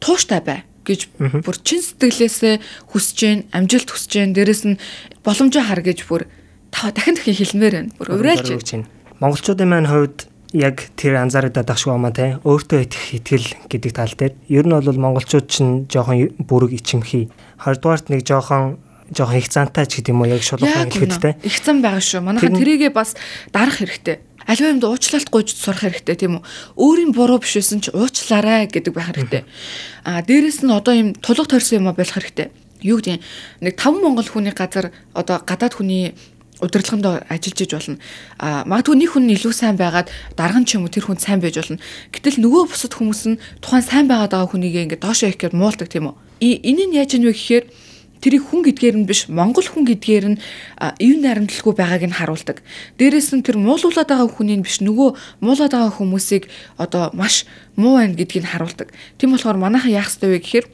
[0.00, 1.12] тууштай бай гэж
[1.44, 2.54] бүр чин сэтгэлээсээ
[2.92, 4.80] хүсэж гэн амжилт хүсэж гэн дээрэс нь
[5.24, 6.24] боломжоо хар гэж бүр
[6.72, 7.92] та дахин дахин хэлмээр байна.
[8.00, 8.88] Бүр уриалж байна.
[9.20, 14.14] Монголчуудын маань хувьд яг тэр анзаарагдаад ах шүү амаа те өөртөө итгэх итгэл гэдэг тал
[14.18, 17.30] дээр ер нь бол монголчууд чинь жоохон бүрэг ичимхий.
[17.62, 18.82] Хоёрдугаарт нэг жоохон
[19.14, 22.26] жоохон их цаантай ч гэдэм үү яг шулуухан хэлэхэд те их цан байгаа шүү.
[22.26, 23.14] Манайхан тэрийгээ бас
[23.54, 24.22] дарах хэрэгтэй.
[24.46, 26.46] Аливаа юмд уучлалт гуйж сурах хэрэгтэй тийм үү.
[26.74, 29.46] Өөрийн буруу биш байсан ч уучлаарай гэдэг байх хэрэгтэй.
[30.02, 32.50] Аа дээрэс нь одоо юм тулга торсон юм а болох хэрэгтэй.
[32.82, 33.22] Юу гэдэг
[33.62, 36.14] нэг 5 монгол хүний газар одоо гадаад хүний
[36.60, 37.98] удирдлаганд ажиллаж иж болно.
[38.38, 41.56] А магадгүй нэг хүн илүү сайн байгаад дарган ч юм уу тэр хүн сайн байж
[41.56, 41.80] болно.
[42.12, 45.88] Гэтэл нөгөө бусад хүмүүс нь тухайн сайн байгаад байгаа хүнийг ингээд доошоо их гэхээр муулдаг
[45.88, 46.16] тийм үү.
[46.40, 47.64] Энэ нь яаж ийнвэ гэхээр
[48.20, 50.38] тэрийг хүн гэдгээр нь биш монгол хүн гэдгээр нь
[51.00, 52.60] ив наримтлгүй байгааг нь харуулдаг.
[53.00, 57.48] Дээрээс нь тэр муулуулад байгаа хүний биш нөгөө муулаад байгаа хүмүүсийг одоо маш
[57.80, 58.92] муу байна гэдгийг нь харуулдаг.
[59.16, 60.66] Тийм болохоор манайхан яах ёстой вэ гэхээр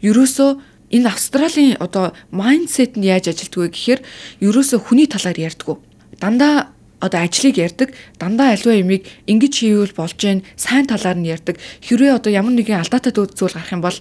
[0.00, 0.50] ерөөсөө
[0.94, 4.00] энэ Австралийн одоо майндсет нь яаж ажилтг вэ гэхээр
[4.46, 5.76] ерөөсөө хүний талаар ярьдгүү.
[6.22, 6.70] Дандаа
[7.02, 12.16] одоо ажлыг ярьдаг дандаа альва ямиг ингэж хийвэл болж гэн сайн талаар нь ярьдаг хэрвээ
[12.16, 13.98] одоо ямар нэгэн алдаатай зүйл гарах юм бол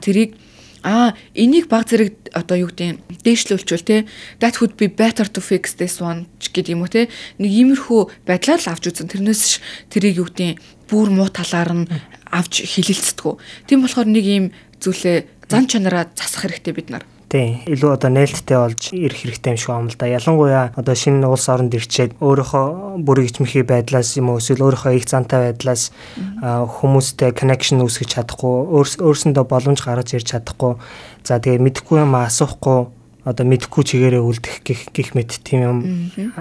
[0.00, 0.34] тэрийг
[0.82, 4.08] А энийг баг зэрэг одоо юу гэдэг дээшлүүлчихвэл те
[4.40, 8.64] that would be better to fix this one гэдэг юм уу те нэг иймэрхүү байдлаар
[8.64, 9.60] л авч үзэн тэрнээс
[9.92, 10.56] тэрийг юу гэдэг
[10.88, 11.90] бүр муу талаар нь
[12.32, 13.34] авч хилэлцдэггүй.
[13.68, 14.44] Тийм болохоор нэг ийм
[14.80, 17.04] зүйлээ зан чанараа засах хэрэгтэй бид нар.
[17.30, 17.62] Тийм.
[17.62, 20.10] Илүү одоо нээлттэй болж ирэх хэрэгтэй юм шиг юм л да.
[20.10, 25.06] Ялангуяа одоо шинэ улс оронд ирчээд өөрийнхөө бүрийг ичмхий байдлаас юм уу эсвэл өөрийнхөө их
[25.06, 25.94] зантай байдлаас
[26.42, 30.74] хүмүүстэй connection үүсгэж чадахгүй, өөрсөндөө боломж гаргаж ирж чадахгүй.
[31.22, 32.90] За тэгээ мэдэхгүй юм асуухгүй
[33.22, 35.78] одоо мэдэхгүй чигээрээ үлдэх гих гих мэд тийм юм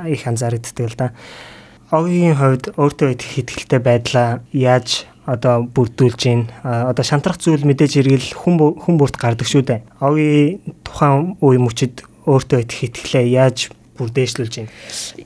[0.10, 1.14] их анзаарэгддэг л да.
[1.90, 8.30] Огийн хувьд өөртөө их ихтэй байдлаа яаж одоо бүрдүүлж гин одоо шантрах зүйл мэдээж иргэл
[8.38, 9.82] хүн хүн бүрт гардаг шүү дээ.
[9.98, 14.70] Огийн тухайн үе мөчид өөртөө их итгэлээ яаж бүрдээшлүүлж гин.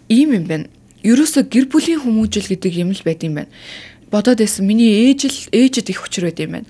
[0.07, 0.71] Ийм юм байна.
[1.03, 3.51] Ерөөсө гэр бүлийн хүмүүжил гэдэг юм л байд юм байна.
[4.07, 6.69] Бодоод байсан миний ээж л ээжэд их хүчрэг байд юм байна.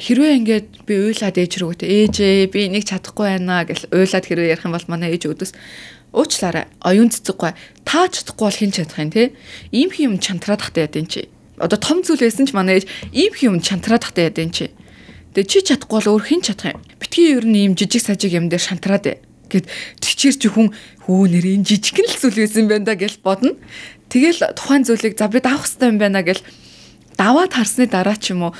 [0.00, 4.64] Хэрвээ ингээд би уйлаад ээж рүүгээ ээжээ би энийг чадахгүй байна гэл уйлаад хэрвээ ярих
[4.64, 5.52] юм бол манай ээж өдөөс
[6.14, 6.70] уучлаарай.
[6.80, 7.52] Оюун цэцэггүй.
[7.82, 9.34] Та чадахгүй бол хэн чадах юм те?
[9.74, 11.22] Ийм юм чантраад тахтай яд энэ чи
[11.58, 14.66] одоо том зүйл байсан ч манай ээж ийм юм чантраад тахтай яд энэ чи.
[15.34, 16.80] Тэгээ чи чадахгүй бол өөр хэн чадах юм.
[16.98, 19.66] Битгий ер нь ийм жижиг сажиг юм дээр шантраад гэд
[20.02, 20.74] тийчэр чи хүн
[21.06, 23.54] хөө нэр энэ жижигхэн л зүйл байсан байна да гэж бодно.
[24.10, 26.42] Тэгэл тухайн зүйлийг за би давах хэрэгтэй юм байна гэл
[27.14, 28.52] даваад харсны дараа ч юм уу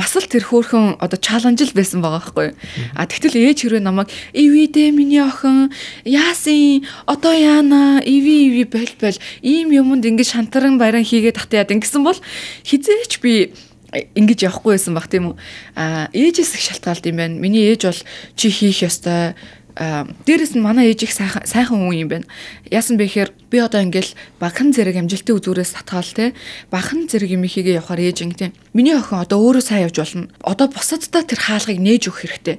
[0.00, 2.48] бас л тэр хөөхөн одоо чаленж л байсан байгаа байхгүй.
[2.96, 5.68] А тэгтэл ээж хэрвээ намайг ивидэ миний охин
[6.08, 11.76] яасын одоо яана иви иви бэл бэл ийм юмд ингэж шантаран баяран хийгээд тахтаа яд
[11.76, 12.16] ингэсэн бол
[12.64, 13.52] хизээч би
[13.92, 15.36] ингэж явахгүй байсан баг тийм үү.
[15.76, 17.36] А ээжээс их шалтгаалт юм байна.
[17.36, 18.00] Миний ээж бол
[18.38, 19.36] чи хийх ёстой
[19.76, 22.26] дээрэс нь манай ээж их сайхан сайхан хүн юм байна.
[22.70, 26.34] Яасан бэ гэхээр би одоо ингээл багхан зэрэг амжилтын үзүүрээс татгаал те
[26.70, 28.50] багхан зэрэг юм ихийгээ явахаар ээж ингэтэй.
[28.74, 30.28] Миний охин одоо өөрөө сайн явж болно.
[30.42, 32.56] Одоо бусадтай тэр хаалгыг нээж өгөх хэрэгтэй.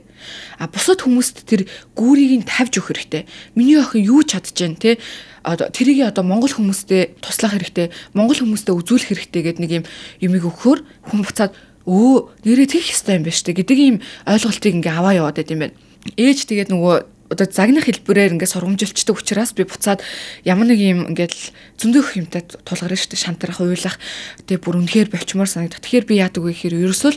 [0.57, 1.67] А бусад хүмүүст тэр
[1.99, 3.23] гүүрийг нь тавьж өгөх хэрэгтэй.
[3.55, 4.97] Миний охин юу чадчихээн те
[5.43, 7.91] одоо тэрийг одоо монгол хүмүүстэй туслах хэрэгтэй.
[8.13, 9.85] Монгол хүмүүстэй үзүүлэх хэрэгтэй гэдэг нэг юм
[10.21, 10.79] юмыг өгөхөөр
[11.11, 11.53] хүн буцаад
[11.85, 13.95] өө нэрээ тэгэх хэрэгтэй юм байна штэ гэдэг ийм
[14.29, 15.75] ойлголтыг ингээ аваа яваад байт юм байна
[16.17, 16.95] ээж тэгээд нөгөө
[17.31, 20.03] одоо загнах хэлбэрээр ингээд сургамжилчдаг учраас би буцаад
[20.43, 23.95] ямар нэг юм ингээд зөндөх юмтай тулгарна шүү дээ шантрах уйлах
[24.43, 25.79] тэгээ бүр үнэхээр болчмоор санагдах.
[25.79, 27.13] Тэгэхээр би яадаг вэ гэхээр ерөөсөө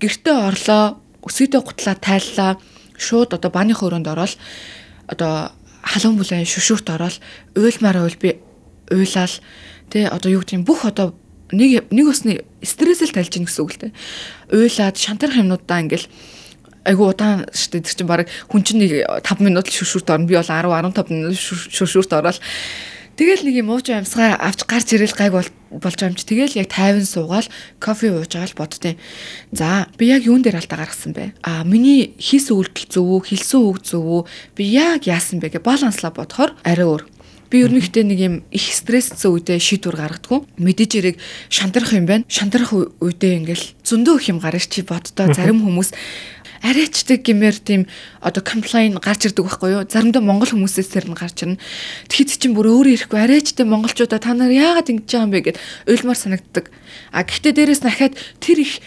[0.00, 0.96] гэртээ орлоо
[1.28, 2.50] өсөйдөө гутлаа тайллаа
[2.96, 4.32] шууд одоо бааны хөрөнд ороод
[5.12, 5.52] одоо
[5.84, 7.20] халуун бүлээн шүшүүрт ороод
[7.52, 8.40] уйлмаар уйл би
[8.88, 9.34] уйлал
[9.92, 11.12] тэгээ одоо юу гэдэг юм бүх одоо
[11.52, 13.92] нэг нэг усны стрессэл тайлж гин гэсэн үг л дээ.
[14.56, 16.08] Уйлаад шантрах юмнуудаа ингээл
[16.84, 20.44] айгу удаан штэ тэр чинь баг хүн чинь 5 минут л шүршүрт орно би бол
[20.44, 22.40] 10 15 минут шүршүрт ороод
[23.14, 25.38] Тэгэл нэг юм ууж амьсгаа авч гарч ирэл гайг
[25.70, 26.26] болж чи.
[26.26, 27.46] Тэгэл яг тайван суугаал
[27.78, 28.98] кофе ууж байгаа л боддیں۔
[29.54, 31.30] За би яг юун дээр алдаа гаргасан бэ?
[31.46, 34.22] А миний хийс үйлдэл зөв үү, хэлсэн үг зөв үү?
[34.58, 37.13] Би яг яасан бэ гэ баланслаа бодохоор арай өөр.
[37.54, 40.42] Би ер нь ихтэй нэг юм их стрессцэн үедээ шийдвэр гаргадаг.
[40.58, 42.26] Мэдээж эрэг шантрах юм байна.
[42.26, 45.94] Шантрах үедээ ингээл зөндөө их юм гарч чи боддоо зарим хүмүүс
[46.66, 47.86] арайчдаг гэмээр тийм
[48.18, 49.86] одоо комплайн гарч ирдэг байхгүй юу?
[49.86, 51.62] Заримдаа монгол хүмүүсээс тэр нь гарч ирнэ.
[52.10, 55.58] Тэгэхэд чинь бүр өөрөө ирэхгүй арайчтай монголчуудаа та нар яагаад ингэж байгаа юм бэ гэд
[55.86, 56.74] уйлмаар санагддаг.
[57.14, 58.82] А гэхдээ дээрэс дахиад тэр их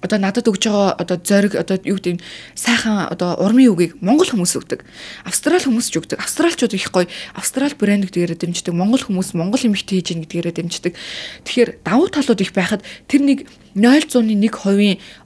[0.00, 2.22] одоо надад өгж байгаа одоо зориг одоо юу гэдэг
[2.54, 4.86] сайхан одоо урмын үгийг монгол хүмүүс өгдөг.
[5.26, 6.22] Австрал хүмүүс ч өгдөг.
[6.22, 8.74] Австралчууд их гоё австрал брэнд гэдгээрээ дэмждэг.
[8.74, 10.92] Монгол хүмүүс монгол эмэгтэй хийж гин гэдгээрээ дэмждэг.
[11.42, 13.38] Тэгэхээр давуу талууд их байхад тэр нэг
[13.74, 14.22] 0.1%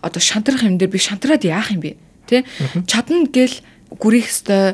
[0.01, 2.01] одоо шантрах юм дээр би шантраад яах юм бэ?
[2.25, 2.49] Тэ?
[2.89, 3.61] Чадна гэл
[3.93, 4.73] гүрэх хөстой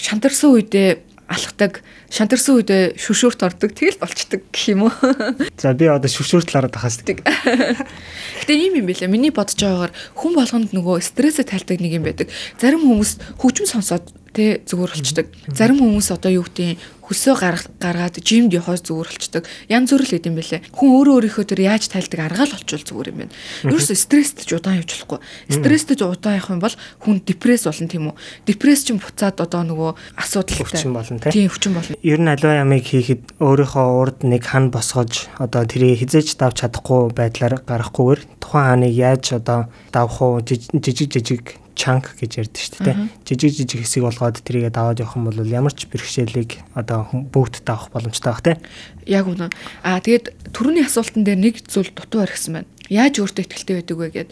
[0.00, 1.80] шантарсан үедээ алхдаг,
[2.12, 4.92] шантарсан үедээ шүшүүрт ордог тэгэл болчдөг гэх юм уу.
[5.60, 7.00] За би одоо шүшүүрт л ороод ахаас.
[7.04, 9.08] Гэтэ ийм юм билээ.
[9.08, 12.28] Миний бодож байгаагаар хүн болгонд нөгөө стрессээ тайлдаг нэг юм байдаг.
[12.60, 14.04] Зарим хүмүүс хөгжим сонсоод
[14.36, 15.26] тэ зүгээр болчдөг.
[15.54, 17.34] Зарим хүмүүс одоо юу гэдэг хөсөө
[17.80, 19.44] гаргаад жимд явахаас зүгээр болчдөг.
[19.68, 20.60] Янз бүр л гэдэм бэлээ.
[20.72, 23.34] Хүн өөрөө өөрийнхөө төр яаж тайлдаг аргаал олчвол зүгээр юм байна.
[23.68, 25.20] Ерөөсө стресст ч удаан явж болохгүй.
[25.52, 28.16] Стресст ч удаан явах юм бол хүн депресс болно тийм үү?
[28.48, 30.64] Депресс ч буцаад одоо нөгөө асуудалтай.
[30.64, 31.52] Өвчин болно тийм.
[31.52, 31.96] Өвчин болно.
[32.00, 37.12] Ер нь аливаа ямыг хийхэд өөрийнхөө урд нэг хан босгож одоо тэрийг хизээж давж чадахгүй
[37.12, 42.96] байдлаар гарахгүйгээр тухайн ханыг яаж одоо давах уу жижиг жижиг чанк гэж ярьдэн шүү дээ.
[43.26, 47.90] Жижиг жижиг хэсэг болгоод тэрийгэ даваад явах юм бол ямар ч бэрхшээлийг одоо бүгд давах
[47.90, 48.58] боломжтой байх тийм.
[49.06, 49.50] Яг үнэ.
[49.82, 52.70] Аа тэгээд төрөний асуултан дээр нэг зүйл дутуу барьсан байна.
[52.92, 54.30] Яаж өөртөө ихтэй байдаг вэ гэд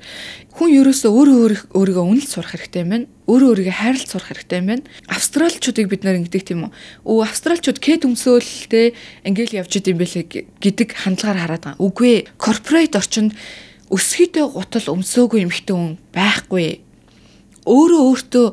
[0.52, 3.06] хүн ерөөсөө өөрөө өөрийгөө үнэлж сурах хэрэгтэй юм байна.
[3.24, 4.84] Өөрөө өөрийгөө хайрлаж сурах хэрэгтэй юм байна.
[5.08, 6.72] Австралчуудыг бид нар ингэдэг тийм үү?
[7.08, 8.92] Өө австралчууд кэт өмсөөлтэй
[9.24, 10.24] ингээл явж идэм бэлээ
[10.60, 11.80] гэдэг хандлагаар хараад байгаа.
[11.80, 12.28] Үгүй ээ.
[12.36, 13.32] Корпорат орчинд
[13.88, 16.84] өсгийтэй гутал өмсөөгүй эмхтэн хүн байхгүй
[17.66, 18.46] өөрөө өөртөө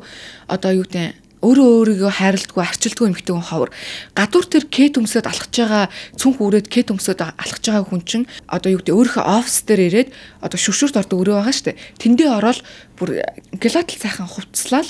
[0.48, 3.70] одоо юу гэдэг өөрөө өөрийгөө хайрладгүй арчилдгүй эмхтэй хүн ховор.
[4.12, 5.88] Гадуур тэр кет өмсөд алхаж байгаа
[6.20, 10.08] цүнх үрээд кет өмсөд алхаж байгаа хүн чинь одоо юу гэдэг өөрийнхөө офис дээр ирээд
[10.44, 12.60] одоо шүршүрт ордог өрөө байгаа штэ тэндээ ороод
[13.00, 13.24] бүр
[13.56, 14.88] гелатл сайхан хувцлал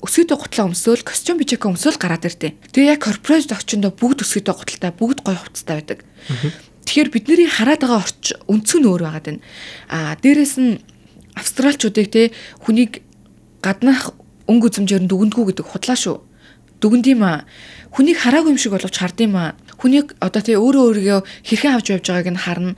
[0.00, 4.92] өсгийдөө гутлаа өмсөөл костюм бичээкэ өмсөөл гараад иртээ тэгээ яг корпорат очиндоо бүгд өсгийдөө гуталтай
[4.96, 6.00] бүгд гоё хувцастай байдаг.
[6.88, 9.44] Тэгэхээр бидний хараад байгаа орч өнцөг нь өөр байгаад байна.
[9.92, 10.80] А дээрэс нь
[11.36, 12.32] австралчуудыг те
[12.64, 13.04] хүнийг
[13.64, 14.12] гаднах
[14.50, 16.16] өнгө үзэмжээр нь дүгнэдгүү гэдэг худлаа шүү.
[16.80, 17.44] Дүгнэд юм аа.
[17.92, 19.54] Хүнийг хараагүй юм шиг боловч хард юм аа.
[19.78, 22.72] Хүнийг одоо тий өөрөө өөрийгөө хэрхэн авч явж байгааг нь харна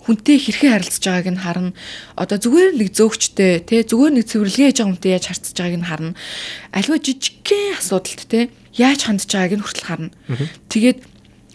[0.00, 1.70] хүнтэй хэрхэн харилцаж байгааг нь харна.
[2.16, 5.88] Одоо зүгээр нэг зөөгчтэй тий зүгээр нэг цэвэрлэгээ хийж байгаа хүнтэй яаж харьцаж байгааг нь
[5.88, 6.12] харна.
[6.72, 8.44] Аливаа жижигхэн асуудалд тий
[8.80, 10.10] яаж хандж байгааг нь хүртэл харна.
[10.72, 10.98] Тэгээд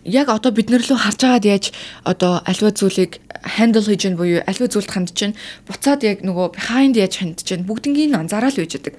[0.05, 1.65] яг одоо бид нар лөө харж байгаад яаж
[2.05, 5.33] одоо альва зүйлийг handle хийж гэн буюу альва зүйлд хандж гэн
[5.65, 8.97] буцаад яг нөгөө behind яаж хандж гэн бүгднийг анзаараад байж байгаа.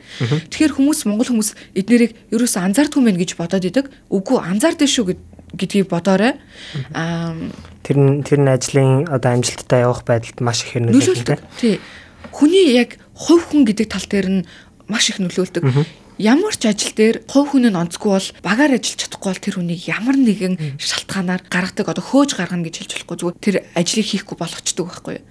[0.50, 3.86] Тэгэхээр хүмүүс монгол хүмүүс эднэрийг ерөөсөө анзаардгүй мэн гэж бодоод идэг.
[4.10, 5.14] Үгүй анзаардаг шүү
[5.54, 6.38] гэдгийг бодоорой.
[6.94, 7.34] Аа
[7.86, 11.38] тэр нь тэр нь ажлын одоо амжилттай явах байдалд маш их нөлөөлдөг.
[11.58, 11.78] Тий.
[12.34, 14.46] Хүний яг хувь хүн гэдэг тал дээр нь
[14.90, 15.62] маш их нөлөөлдөг
[16.18, 19.82] ямар ч ажил дээр хувь хүн нь онцгүй бол багаар ажиллаж чадахгүй бол тэр хүнийг
[19.84, 24.84] ямар нэгэн шалтгаанаар гаргадаг одоо хөөж гаргана гэж хэлж болохгүй зүгээр тэр ажлыг хийхгүй болгочдөг
[24.88, 25.24] байхгүй юу.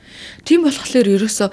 [0.46, 1.50] Тийм болохоор ерөөсөө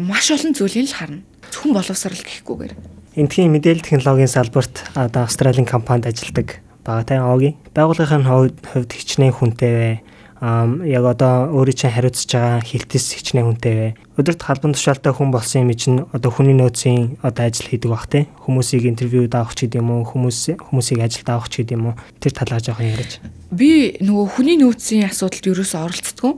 [0.00, 1.20] маш олон зүйлийг л харна.
[1.52, 2.72] Зөвхөн боловсрал гэхгүйгээр.
[3.20, 10.00] Эндхийн мэдээлэл технологийн салбарт одоо Австралийн компанид ажилладаг багатай оогийн байгууллагын хувьд хичнээн хүнтэй
[10.40, 13.88] яг одоо өөрийн чинь хариуцж байгаа хилтэс хичнээн хүнтэй вэ.
[14.16, 18.24] Өдөрт халбан тушаалтай хүн болсон юм чинь одоо хүний нөөцийн одоо ажил хийдэг бах те.
[18.48, 21.94] Хүмүүсийг интервьюд авах ч гэдэм үү, хүмүүс хүмүүсийг ажилд авах ч гэдэм үү.
[22.24, 23.20] Тэр талаа жоохон яриач.
[23.52, 26.34] Би нөгөө хүний нөөцийн асуудалд ерөөсөө оролцдоггүй.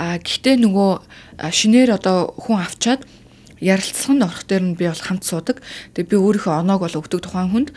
[0.00, 0.90] А гэхдээ нөгөө
[1.52, 3.04] шинээр одоо хүн авчаад
[3.60, 5.60] ярилцлаганд орох дээр нь би бол хамт суудаг.
[5.92, 7.68] Тэгээ би өөрийнхөө оноог бол өгдөг тухайн хүнд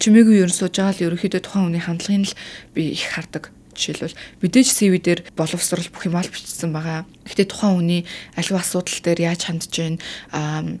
[0.00, 2.38] чимээгүй ерөн сууж байгаа л ерөөхдөө тухайн хүний хандлагыг л
[2.74, 7.08] би их хардаг Жишээлбэл мэдээж CV дээр боловсрал бүх юм аль бичсэн байгаа.
[7.24, 8.02] Гэхдээ тухайн хүний
[8.36, 9.96] аливаа асуудал дээр яаж хандж гин
[10.32, 10.78] аа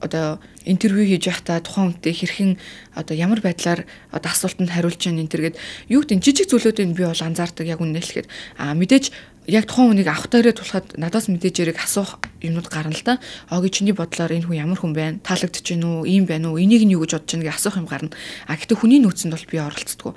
[0.00, 2.50] одоо интервью хийж байхдаа тухайн хүнтэй хэрхэн
[2.96, 5.60] одоо ямар байдлаар одоо асуултанд хариулж гин энэ төргээд
[5.92, 8.28] юу гэдэг жижиг зүйлүүдийг би бол анзаардаг яг үнэ хэлэхэд.
[8.56, 9.12] А мэдээж
[9.48, 13.18] яг тухайн хүнийг авах дээрээ тулахад надаас мэдээж яриг асуух юмнууд гарна л да.
[13.48, 15.18] Оги чиний бодлоор энэ хүн ямар хүн байна?
[15.24, 16.04] Таалагдж гин үү?
[16.04, 16.60] Ийм байна уу?
[16.60, 18.12] Энийг нь юу гэж бодож байгаа асуух юм гарна.
[18.44, 20.12] А гэтээ хүний нөөцөнд бол би оролцдоггүй.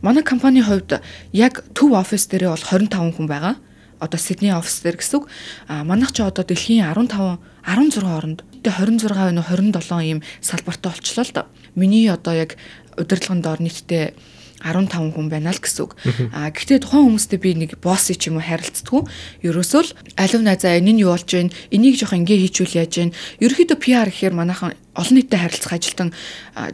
[0.00, 1.04] Манай компанийн хувьд
[1.36, 3.54] яг төв офис дээрээ бол 25 хүн байгаа.
[4.00, 5.28] Одоо Сидней офис дээр гэсэн үг.
[5.68, 10.90] А манайх ч одоо дэлхийн 15 16 оронд тэгээ 26 байна уу 27 ийм салбартай
[10.90, 11.46] болчлоо л да.
[11.76, 12.58] Миний одоо яг
[12.98, 14.14] удирдлагын доор нийтдээ
[14.62, 15.92] 15 хүн байна л гэсэн үг.
[16.32, 19.02] А гэхдээ тухайн хүмүүстэй би нэг босс ч юм уу харилцдаггүй.
[19.42, 21.52] Ерөөсөө л алив найзаа энэ нь юу болж байна?
[21.74, 23.16] Энийг жоох ингээ хийчүүл яаж байна?
[23.42, 26.12] Ерөнхийдөө PR гэхээр манайхан олон нийтэд харилцах ажилтан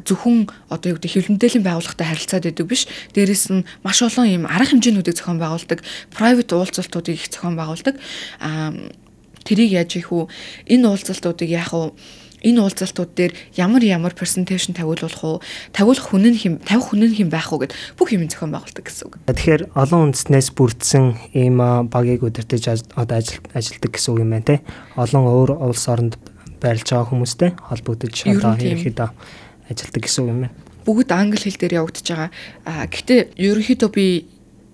[0.02, 2.82] зөвхөн одоо юу гэдэг хэвлэл мэдээллийн байгууллагатай харилцаад байдаг биш.
[3.14, 7.94] Дээрээс нь маш олон юм арга хэмжээнүүдийг зохион байгуулдаг, private уулзалтуудыг их зохион байгуулдаг.
[8.42, 8.74] А
[9.46, 10.26] тэрийг яаж ийх үү?
[10.66, 11.94] Энэ уулзалтуудыг яах вэ?
[12.42, 15.42] Энэ уулзалтууд дээр ямар ямар презентацийн тавиулах уу
[15.74, 18.84] тавиулах хүн нь хэм тавих хүн нь хэм байх уу гэд бүх юм зохион байгуулдаг
[18.86, 19.14] гэсэн үг.
[19.26, 21.58] Тэгэхээр олон үндэснээс бүрдсэн ийм
[21.90, 24.56] багийг удирдах одоо ажилдаг гэсэн үг юм байна те.
[24.94, 26.14] Олон өөр улс оронд
[26.62, 29.08] байрлаж байгаа хүмүүстэй холбогдож одоо ерөнхийдөө
[29.70, 30.54] ажилдаг гэсэн үг юм байна.
[30.86, 32.30] Бүгд англи хэл дээр явагдаж байгаа.
[32.64, 34.06] А гэхдээ ерөнхийдөө би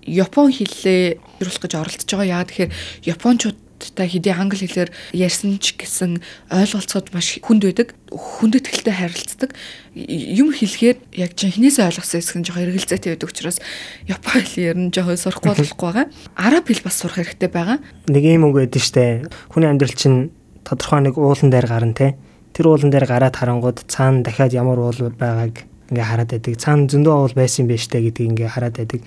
[0.05, 2.29] Япон хэллээ зөвлөх гэж оролдож байгаа.
[2.29, 2.71] Яа тэгэхээр
[3.09, 6.17] Япончууд бусадтай хэдий англи хэлээр ярьсан ч гэсэн
[6.49, 7.93] ойлголцоод маш хүнд байдаг.
[8.09, 9.53] Хүндэтгэлтэй харилцдаг.
[9.93, 13.61] Юм хэлэхээр яг жинхнээсээ ойлгосон хэсэг нь жоохон эргэлзээтэй байдаг учраас
[14.09, 16.05] япон хэл ер нь жоохон сурахгүй болохгүй байгаа.
[16.33, 17.77] Араб хэл бас сурах хэрэгтэй байгаа.
[18.09, 19.29] Нэг юм үг байдаг штэ.
[19.53, 20.33] Хүний амьдрал чинь
[20.65, 22.17] тодорхой нэг уулан дээр гарна те.
[22.57, 25.61] Тэр уулан дээр гараад харангууд цаана дахиад ямар уул байгааг
[25.93, 26.57] ингээ хараад байдаг.
[26.57, 29.01] Цаана зөндөө уул байсан юм байна штэ гэдгийг ингээ хараад байдаг.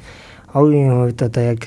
[0.55, 1.61] Огийн хувьд одоо яг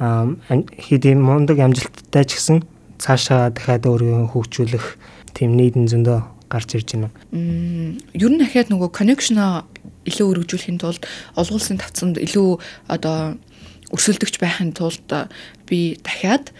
[0.00, 2.64] хэдийн мундаг амжилттай ч гэсэн
[2.96, 4.86] цаашаа дахиад өөрийгөө хөгжүүлэх
[5.36, 7.10] тийм нийтэн зөндөө гарч ирж байна.
[8.16, 9.68] Ер нь дахиад нөгөө коннекшноо
[10.08, 11.04] илүү өргөжүүлэхийн тулд
[11.36, 12.58] олгуулсан тавцанд илүү
[12.88, 13.36] одоо
[13.92, 15.04] өрсөлдөгч байхын тулд
[15.68, 16.50] би дахиад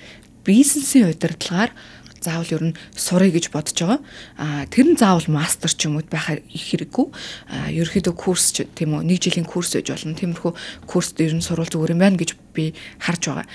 [0.44, 1.72] бизнесийн удирдлагаар
[2.20, 4.00] заавал ер нь сурыг гэж бодож байгаа.
[4.36, 7.06] А тэр нь заавал мастер ч юм уу их хэрэггүй.
[7.48, 10.14] А ерөөхдөө курс ч тийм үү нэг жилийн курс гэж болно.
[10.14, 10.52] Тиймэрхүү
[10.86, 13.46] курст ер нь сурвал зүгээр юм байна гэж би харж байгаа.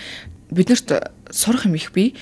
[0.50, 0.90] Биднэрт
[1.32, 2.18] сурах юм их бий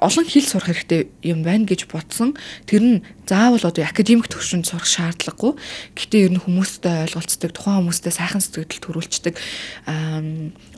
[0.00, 2.38] олон хэл сурах хэрэгтэй юм байна гэж бодсон.
[2.66, 5.58] Тэр нь заавал одоо академик төвшөнд сурах шаардлагагүй.
[5.98, 9.34] Гэтэ ер нь хүмүүстэй ойлголцдог, тухайн хүмүүстэй сайхан сэтгэл төрүүлцдэг,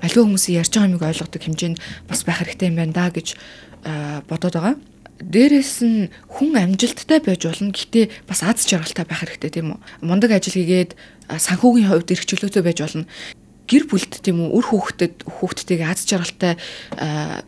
[0.01, 1.79] аливаа хүмүүсийн ярьж байгаа юмыг ойлгодог хэмжээнд
[2.09, 3.37] бас байх хэрэгтэй юм байна да гэж
[4.29, 4.75] бодоод байгаа
[5.21, 9.81] дээрэс нь хүн амжилттай байж болно гэхдээ бас аз жаргалтай байх хэрэгтэй тийм үү.
[10.05, 10.97] Мундаг ажил хийгээд
[11.29, 13.05] санхүүгийн хувьд эрх чөлөөтэй байж болно
[13.71, 16.59] гэр бүлд тийм үү үр хүүхдэд хүүхдтэйг аз жаргалтай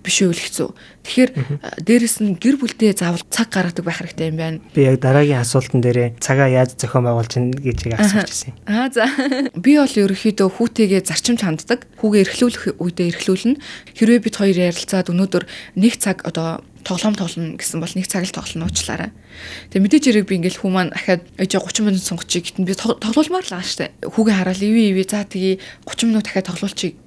[0.07, 0.71] биш үйл хэцүү.
[1.03, 1.31] Тэгэхээр
[1.83, 4.63] дээрэс нь гэр бүлдээ заавал цаг гаргадаг байх хэрэгтэй юм байна.
[4.71, 8.55] Би яг дараагийн асуултан дээрээ цагаа яаж зохион байгуулж чинь гэж яг асууж ирсэн.
[8.71, 9.11] Аа за.
[9.59, 11.91] Би бол ерөөхдөө хүүтэйгээ зарчимч ханддаг.
[11.99, 13.59] Хүүгээ эрхлүүлэх үедээ эрхлүүлнэ.
[13.99, 18.35] Хэрвээ бид хоёр ярилцаад өнөөдөр нэг цаг одоо тоглоом тоглоно гэсэн бол нэг цаг л
[18.35, 19.11] тоглоно уучлаарай.
[19.71, 23.47] Тэгээ мэдээж хэрэг би ингээл хүмүүс маань ахаад ээж 30 минут сонгочих гэтэн би тоглоулмаар
[23.47, 23.95] л байгаа штэ.
[24.03, 25.55] Хүүгээ хараад иви иви за тэгээ
[25.87, 26.99] 30 минут дахиад тоглоулчих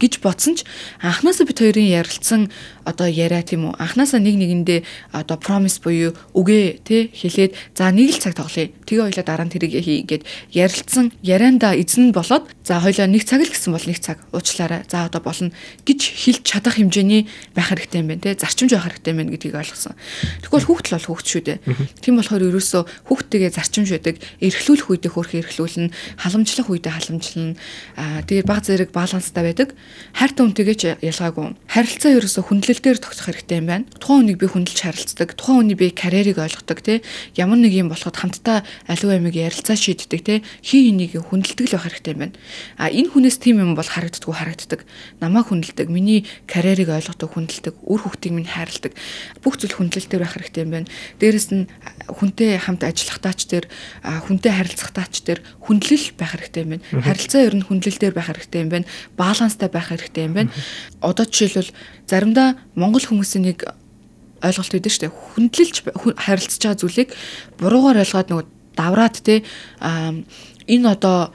[0.00, 0.64] гэж бодсон ч
[1.04, 2.48] анханасаа бид хоёрын ярилцсан
[2.88, 3.76] одоо яриа тийм үү?
[3.76, 4.80] Анханасаа нэг нэгэндээ
[5.12, 8.72] одоо promise буюу үгээ те хэлээд за нэг л цаг тоглоё.
[8.88, 11.12] Тэгээ хоёлаа дараа нь тэрийг хий гэд ярилцсан.
[11.20, 14.88] Ярианда эзэн болоод за хоёлаа нэг цаг л гэсэн бол нэг цаг уучлаарай.
[14.88, 15.52] За одоо болно
[15.84, 19.60] гэж хэлж чадах хэмжээний байх хэрэгтэй юм байна те зарчимж байх хэрэгтэй юм байна гэдгийг
[19.60, 19.94] ойлгосон.
[20.40, 21.58] Тэгвэл хүүхд л бол хүүхд шүү дээ.
[22.00, 27.54] Тийм болохоор ерөөсөө хүүхдтэйгээ зарчимж байдаг эрхлүүлэх үедээ хөрх эрхлүүлнэ халамжлах үедээ халамжлна
[28.00, 29.76] аа тэгээ баг зэрэг баланстай байдаг
[30.14, 31.56] хайртай хүнтэйгээ ч ялгаагүй.
[31.70, 33.86] Харилцаа ерөөсө хүндлэлээр тогтох хэрэгтэй юм байна.
[33.96, 37.00] Тухайн хүнийг би хүндэлж харилцдаг, тухайн хүний би карьерийг ойлгодог тий.
[37.38, 40.38] Ямар нэг юм болоход хамтдаа аливаа ямиг ярилцаа шийддэг тий.
[40.60, 42.36] Хин хэнийг хүндэлдэг л байх хэрэгтэй юм байна.
[42.76, 44.80] А энэ хүнээс тийм юм бол харагддаггүй харагддаг.
[45.24, 48.92] Намайг хүндэлдэг, миний карьерийг ойлгодог, хүндэлдэг, үр хөвгтийг минь хайрладаг.
[49.40, 50.88] Бүх зүйл хүндлэлээр байх хэрэгтэй юм байна.
[51.16, 51.64] Дээрэс нь
[52.10, 53.64] хүнтэй хамт ажиллахтаа ч тэр
[54.04, 56.84] хүнтэй харилцахтаа ч тэр хүндлэл байх хэрэгтэй юм байна.
[57.00, 58.90] Харилцаа ер нь хүндлэлээр байх хэрэгтэй юм байна.
[59.16, 60.50] Баланстай байх хэрэгтэй юм байна.
[61.00, 61.72] Одоо жишээлбэл
[62.06, 63.64] заримдаа монгол хүмүүсийн нэг
[64.40, 65.12] ойлголт өгдөө дээ.
[65.12, 65.76] Хүндлэлж
[66.16, 67.08] харилцаж байгаа зүйлийг
[67.60, 69.44] буруугаар ойлгоод нөгөө давраад те
[69.80, 71.32] энэ одоо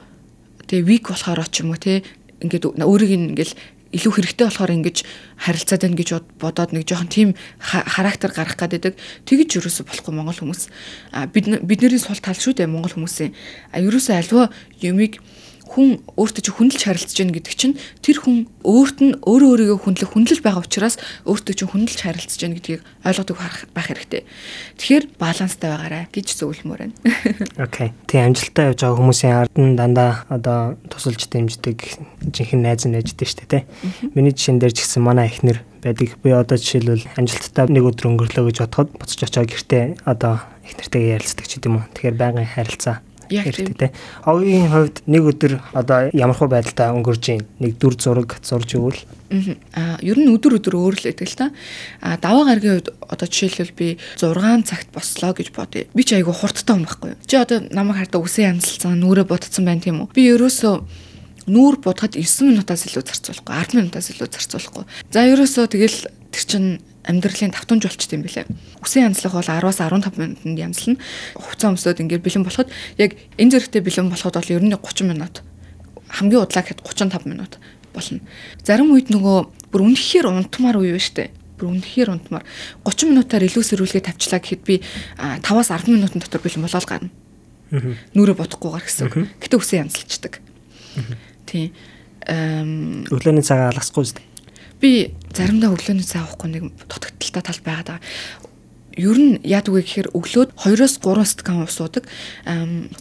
[0.66, 2.02] тэг вик болохоор ч юм уу те
[2.42, 3.54] ингээд өөрийг ингээл
[3.94, 4.96] илүү хэрэгтэй болохоор ингэж
[5.38, 6.10] харилцаад байна гэж
[6.42, 7.28] бодоод нэг жоохон тийм
[7.62, 8.98] характер гарах гэдэг.
[9.24, 10.68] Тэгэж юусоо болохгүй монгол хүмүүс.
[11.14, 13.32] А бид бидний сул тал шүү дээ монгол хүмүүсийн.
[13.70, 14.50] А юусоо альва
[14.82, 15.22] юмыг
[15.66, 20.10] хүн өөртөө чи хүндэлж харилцаж байна гэдэг чинь тэр хүн өөрт нь өөрөө өөрийгөө хүндлэх
[20.14, 23.36] хүндлэл байгаа учраас өөртөө чи хүндэлж харилцаж байна гэдгийг ойлгодог
[23.74, 24.22] байх хэрэгтэй.
[24.78, 26.94] Тэгэхээр баланстай байгаарай гэж зөвлөмөр байна.
[27.66, 27.90] Окей.
[28.06, 31.78] Тэг амжилттай явж байгаа хүмүүсийн ард нь дандаа одоо тусалж дэмждэг
[32.30, 33.66] жинхэнэ найз найзтай шүү дээ, тэ.
[34.14, 36.14] Миний жишээн дээр ч гэсэн манай эхнэр байдаг.
[36.22, 41.46] Би одоо жишээлбэл амжилттай нэг өдөр өнгөрлөө гэж бодоход буцаж очиод гэртээ одоо эхнэртэйгээ ярилцдаг
[41.46, 41.84] ч гэдэм үү.
[41.94, 43.92] Тэгэхээр байнгын харилцаа хэрэгтэй те.
[44.24, 49.02] Огийн хувьд нэг өдөр одоо ямархуу байдалтай өнгөрж ийн нэг дүр зураг зурж өгвөл
[49.74, 51.50] аа ер нь өдөр өдөр өөр л та.
[52.00, 55.90] А даваа гарагийн хувьд одоо жишээлбэл би 6 цагт бослоо гэж бодъё.
[55.94, 57.18] Би ч айгу хурдтай юм байхгүй юу.
[57.26, 60.14] Чи одоо намайг хардаа үсээ янзалцсан нүрэ бодцсон байна тийм үү.
[60.14, 60.74] Би ерөөсөө
[61.50, 64.84] нүүр бодоход 9 минутаас илүү зарцуулахгүй 10 минутаас илүү зарцуулахгүй.
[65.10, 65.98] За ерөөсөө тэгэл
[66.30, 66.64] тэр чин
[67.06, 68.46] амьдралын давтамж болчт юм билээ.
[68.82, 70.98] Үсэн янзлах бол 10-аас 15 минутанд янзлна.
[71.38, 75.46] Хугацаа өмсөд ингээд бэлэн болоход яг энэ зэрэгтэй бэлэн болоход бол ер нь 30 минут.
[76.10, 77.58] Хамгийн удлаа гэхэд 35 минут
[77.94, 78.20] болно.
[78.66, 81.30] Зарим үед нөгөө бүр үнэхээр унтмаар үе ба штэ.
[81.56, 82.44] Бүр үнэхээр унтмаар
[82.82, 84.82] 30 минутаар илүү сэрүүлгээ тавьчлаа гэхэд би
[85.16, 87.10] 5-аас 10 минутын дотор бэлэн болоод гарна.
[87.70, 89.06] Нүрэ бодохгүйгээр гэсэн.
[89.40, 90.38] Гэтэ үсэн янзлцдаг.
[91.46, 91.72] Тийм.
[92.26, 94.18] Эм өглөөний цагаа алгасахгүй зү
[94.80, 98.00] би заримдаа өглөөний цай авахгүй нэг дутагдaltaй тал байгаад байгаа.
[98.96, 102.08] ер нь яадаг вэ гэхээр өглөөд 2-оос 3 стакан ус уудаг.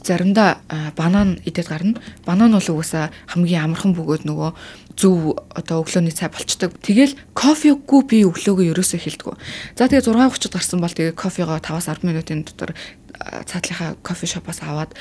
[0.04, 0.60] Заримдаа
[1.00, 2.00] банан идээд гарна.
[2.28, 4.52] Банан бол угаасаа хамгийн амархан бөгөөд нөгөө
[5.00, 6.76] зөв одоо өглөөний цай болчдөг.
[6.84, 9.40] Тэгэл кофегүй би өглөөгөө ерөөсөө хэлдэг.
[9.80, 12.76] За тэгээ 6:30-д гарсан бол тэгээ кофегоо 5-10 минутын дотор
[13.48, 14.92] цаатлынхаа кофе шопоос аваад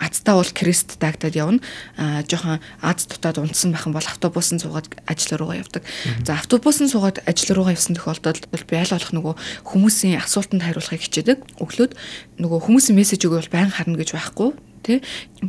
[0.00, 1.60] Азтаа бол крест дагдаад явна.
[2.00, 5.84] Аа жоохон аз дутаад унтсан байх юм бол автобусын суугаад ажил руугаа явдаг.
[6.24, 9.34] За автобусын суугаад ажил руугаа явсан тохиолдолд би аль болох нөгөө
[9.68, 11.38] хүмүүсийн асуултанд хариулахыг хичээдэг.
[11.60, 11.92] Өглөөд
[12.40, 15.00] нөгөө хүмүүсийн мессеж өгөөл байнга харна гэж байхгүй тий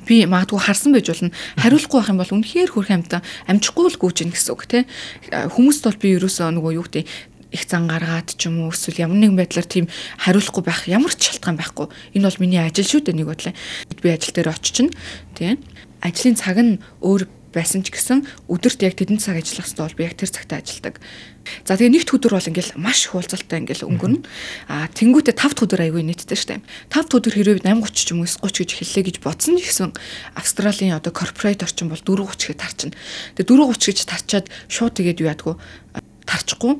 [0.08, 4.18] би магадгүй харсан байж болно хариулахгүй байх юм бол үнэхээр хөрх амьтан амжихгүй л гүйж
[4.28, 4.84] гин гэсэн үг тий
[5.32, 7.08] хүмүүст бол би ерөөсөө нөгөө юу гэдэг
[7.52, 9.86] их зан гаргаад ч юм уу эсвэл ямар нэгэн байдлаар тийм
[10.18, 11.88] хариулахгүй байх ямар ч шалтгаан байхгүй.
[12.16, 13.54] Энэ бол миний ажил шүү дээ нэг бодлоо.
[13.99, 14.89] Би ажил дээр очичин
[15.36, 15.60] тийм.
[15.99, 20.08] Ажлын цаг нь өөр байсан ч гэсэн өдөрт яг тэдэн цаг ажиллах хэрэгтэй бол би
[20.08, 21.04] яг тэр цагтаа ажилладаг.
[21.68, 24.24] За тэгээ нэгд өдөр бол ингээл маш их уулзалтай ингээл өнгөрнө.
[24.72, 26.64] А тэнгуүтэ тавд өдөр аягүй нийттэй штэ.
[26.88, 29.91] Тавд өдөр хэрвээ 8:30 ч юм уу 9:30 гэж хэллээ гэж бодсон ч гэсэн
[30.39, 32.95] Австралийн одоо корпорат орчин бол 4:30 гэж тарчин.
[33.36, 35.56] Тэгээ 4:30 гэж тарчаад шууд тэгээд юу яадгүй
[36.24, 36.80] тарчихгүй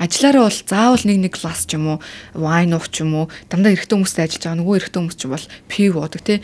[0.00, 1.98] Ажлаараа бол заавал нэг нэг глас ч юм уу,
[2.32, 5.46] вайн уух ч юм уу, дандаа эрэгтэй хүмүүстэй ажиллаж байгаа нөгөө эрэгтэй хүмүүс ч бол
[5.68, 6.38] пив уудаг тий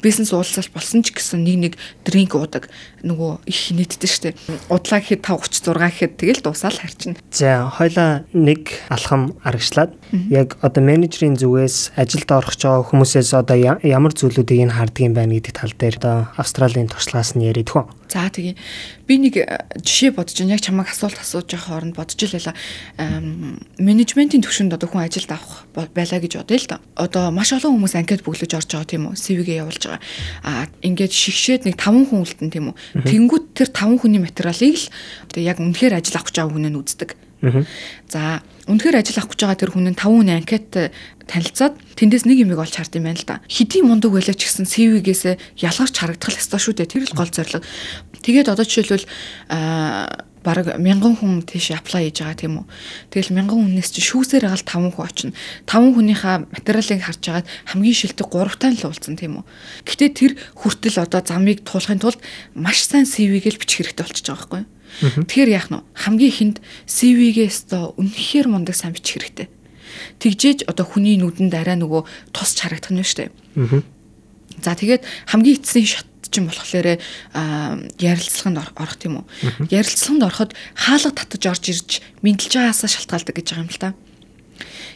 [0.00, 2.72] бизнес уулзалт болсон ч гэсэн нэг нэг дринк уудаг
[3.04, 4.34] нөгөө их нийтдээ штэ.
[4.72, 7.16] Удлаа гэхэд 536 гэхэд тэгэл дуусаал харчин.
[7.28, 9.92] За хоёлаа нэг алхам аргачлаад
[10.32, 15.14] яг одоо менежерийн зүгээс ажилд орох ч байгаа хүмүүсээс одоо ямар зүйлүүдийг нь харддаг юм
[15.14, 17.84] байна гэдэг тал дээр одоо Австралийн туршлагаас нь яриад хөө.
[18.10, 18.58] За тэгээ
[19.06, 19.34] би нэг
[19.86, 20.58] жишээ бодож байна.
[20.58, 22.58] Яг чамайг асуулт асууж байгаа хооронд бодож байла.
[23.78, 26.80] Менежментийн төвшөнд одоо хүн ажилд авах байлаа гэж бодъё л доо.
[26.98, 29.14] Одоо маш олон хүмүүс анкет бүглэж орж байгаа тийм үү?
[29.50, 30.02] CV-гээ явуулж байгаа.
[30.46, 32.76] Аа ингээд шигшээд нэг 5 хүн үлдэн тийм үү?
[33.02, 34.86] Тэнгүүт тэр 5 хүний материалыг л
[35.26, 37.10] одоо яг үнэхээр ажил авах гэж байгаа хүн нь үздэг.
[38.06, 40.70] За үнэхээр ажил авах гэж байгаа тэр хүн нь 5 хүний анкет
[41.26, 43.42] танилцаад тэндээс нэг юмыг олж хард юм байна л да.
[43.50, 46.90] Хэдийн мундаг байлаа ч гэсэн CV-гээс ялгарч харагдах л ёстой шүү дээ.
[46.90, 47.64] Тэр л гол зорилго.
[48.20, 49.06] Тэгээд одоо жишээлбэл
[49.48, 52.66] аа бараг мянган хүн тийш аплай хийж байгаа тийм үү.
[53.12, 55.36] Тэгэл мянган хүнээс чи шүүсээр гал 5 хүн очино.
[55.68, 59.44] 5 хүнийхээ материалыг харж агаад хамгийн шилдэг 3 тань л уулзсан тийм үү.
[59.84, 62.20] Гэтэ тэр хүртэл одоо замыг туулахын тулд
[62.56, 64.68] маш сайн CV-г л бичих хэрэгтэй болчихж байгаа байхгүй юу.
[65.28, 66.56] Тэгэхээр яах нь хамгийн ихэнд
[66.88, 69.48] CV-гээс одоо үнэхээр мундаг сайн бичих хэрэгтэй.
[70.18, 73.82] Тэгжээж одоо хүний нүдэнд арай нөгөө тус харагдах нь шүү дээ.
[74.60, 76.98] За тэгээд хамгийн эцсийн шат чинь болохоор
[77.98, 79.70] ярилцлаганд орох тийм үү.
[79.70, 81.90] Ярилцлаганд ороход хаалга татаж орж ирж
[82.22, 83.90] мэдлж байгаасаа шалтгаалдаг гэж байгаа юм л та.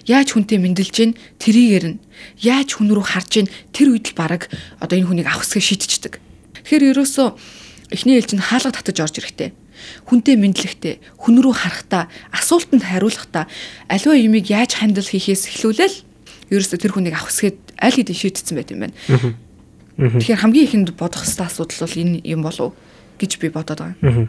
[0.06, 1.12] Яаж хүнтэй мэдлж гин
[1.42, 2.02] тэрийгэр нь
[2.40, 6.14] яаж хүн рүү харж гин тэр үед л баг одоо энэ хүнийг авах хэсгээ шийдчихдэг.
[6.64, 7.28] Тэгэхээр ерөөсөө
[7.90, 9.56] эхний ээлж нь хаалга татаж орж ирэхтэй
[10.08, 13.48] хүнтэй мэдлэхтэй хүн рүү харахтаа асуултанд хариулахдаа
[13.88, 15.96] аливаа юмыг яаж хандл хийхээс эхлүүлээл
[16.52, 18.94] ерөөсө тэр хүнийг авах хэсгээд аль хэдийн шийдсэн байт юм байна.
[19.98, 22.74] Тэгэхээр хамгийн ихэнд бодох хэвээр асуудал бол энэ юм болов
[23.18, 24.26] гэж би бодоод байгаа.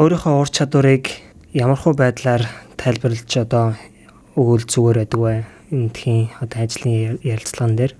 [0.00, 1.12] Өөрийнхөө ур чадварыг
[1.52, 2.48] ямархуу байдлаар
[2.80, 3.76] тайлбарлаж одоо
[4.32, 5.38] өгөөл зүгээр байдаг бай.
[5.68, 7.92] Энэ тхийн одоо ажлын ярилцлаган дээр.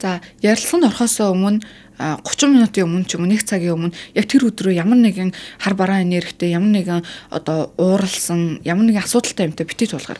[0.00, 1.60] За ярилцлаганд орохоос өмнө
[2.00, 5.30] 30 минутын өмнө ч юм уу 1 цагийн өмнө яг тэр өдрөө ямар нэгэн
[5.60, 10.18] хар бараан энергитэй ямар нэгэн одоо ууралсан ямар нэгэн асуудалтай юмтай битээ тулгаар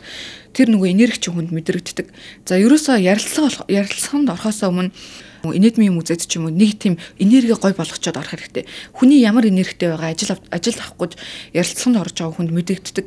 [0.55, 2.07] тэр нөгөө энерги чи хүнд мэдрэгддэг.
[2.47, 4.95] За ерөөсөө ярилцлага ярилцлаганд орохоос өмнө
[5.43, 8.67] юм үзээд ч юм уу нэг тийм энерги гой болгочоод орох хэрэгтэй.
[8.95, 11.19] Хүний ямар энергитэй байгаа ажил ажил авахгүй
[11.51, 13.07] ярилцлаганд орж байгаа хүнд мэдэгддэг.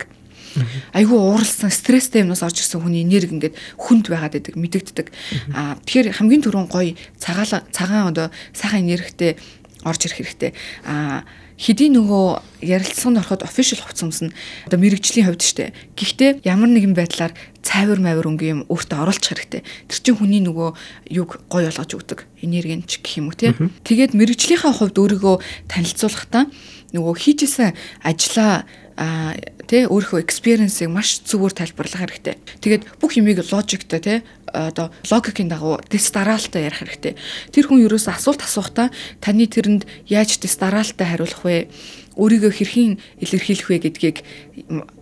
[0.95, 5.07] Айгүй ууралсан стресстэй юмнаас орж ирсэн хүний энерги ингээд хүнд байгаад байдаг мэдэгддэг.
[5.51, 9.35] Аа тэгэхээр хамгийн түрүүн гоё цагаан цагаан одоо сайхан энергитэй
[9.83, 10.51] орж ирэх хэрэгтэй.
[10.87, 14.35] Аа хэдий нөгөө ярилцлаганд ороход official хувц юмс нь
[14.67, 15.71] одоо мэрэгжлийн хувьд штэ.
[15.95, 17.31] Гэхдээ ямар нэгэн байдлаар
[17.63, 19.63] цайвар мавир өнгийн юм өөртөө оруулах хэрэгтэй.
[19.87, 20.69] Тэр чинь хүний нөгөө
[21.15, 22.19] юг гой болгож өгдөг.
[22.43, 23.55] Энергийн ч гэх юм уу тий.
[23.55, 25.35] Тэгээд мэрэгжлийнхаа хувьд өөрийгөө
[25.71, 26.51] танилцуулахдаа
[26.91, 27.71] нөгөө хийжсэн
[28.03, 29.35] ажлаа а
[29.67, 32.35] тий өөрийнхөө experience-ыг маш зүгээр тайлбарлах хэрэгтэй.
[32.63, 34.17] Тэгээд бүх юмыг логиктой тий
[34.47, 37.13] одоо логикийн дагуу тест дараалтаа ярих хэрэгтэй.
[37.51, 38.87] Тэр хүн ерөөсөө асуулт асуухтаа
[39.19, 41.67] таны тэрэнд яаж тест дараалтаа хариулах вэ?
[42.15, 44.17] Өөрийгөө хэрхэн илэрхийлэх вэ гэдгийг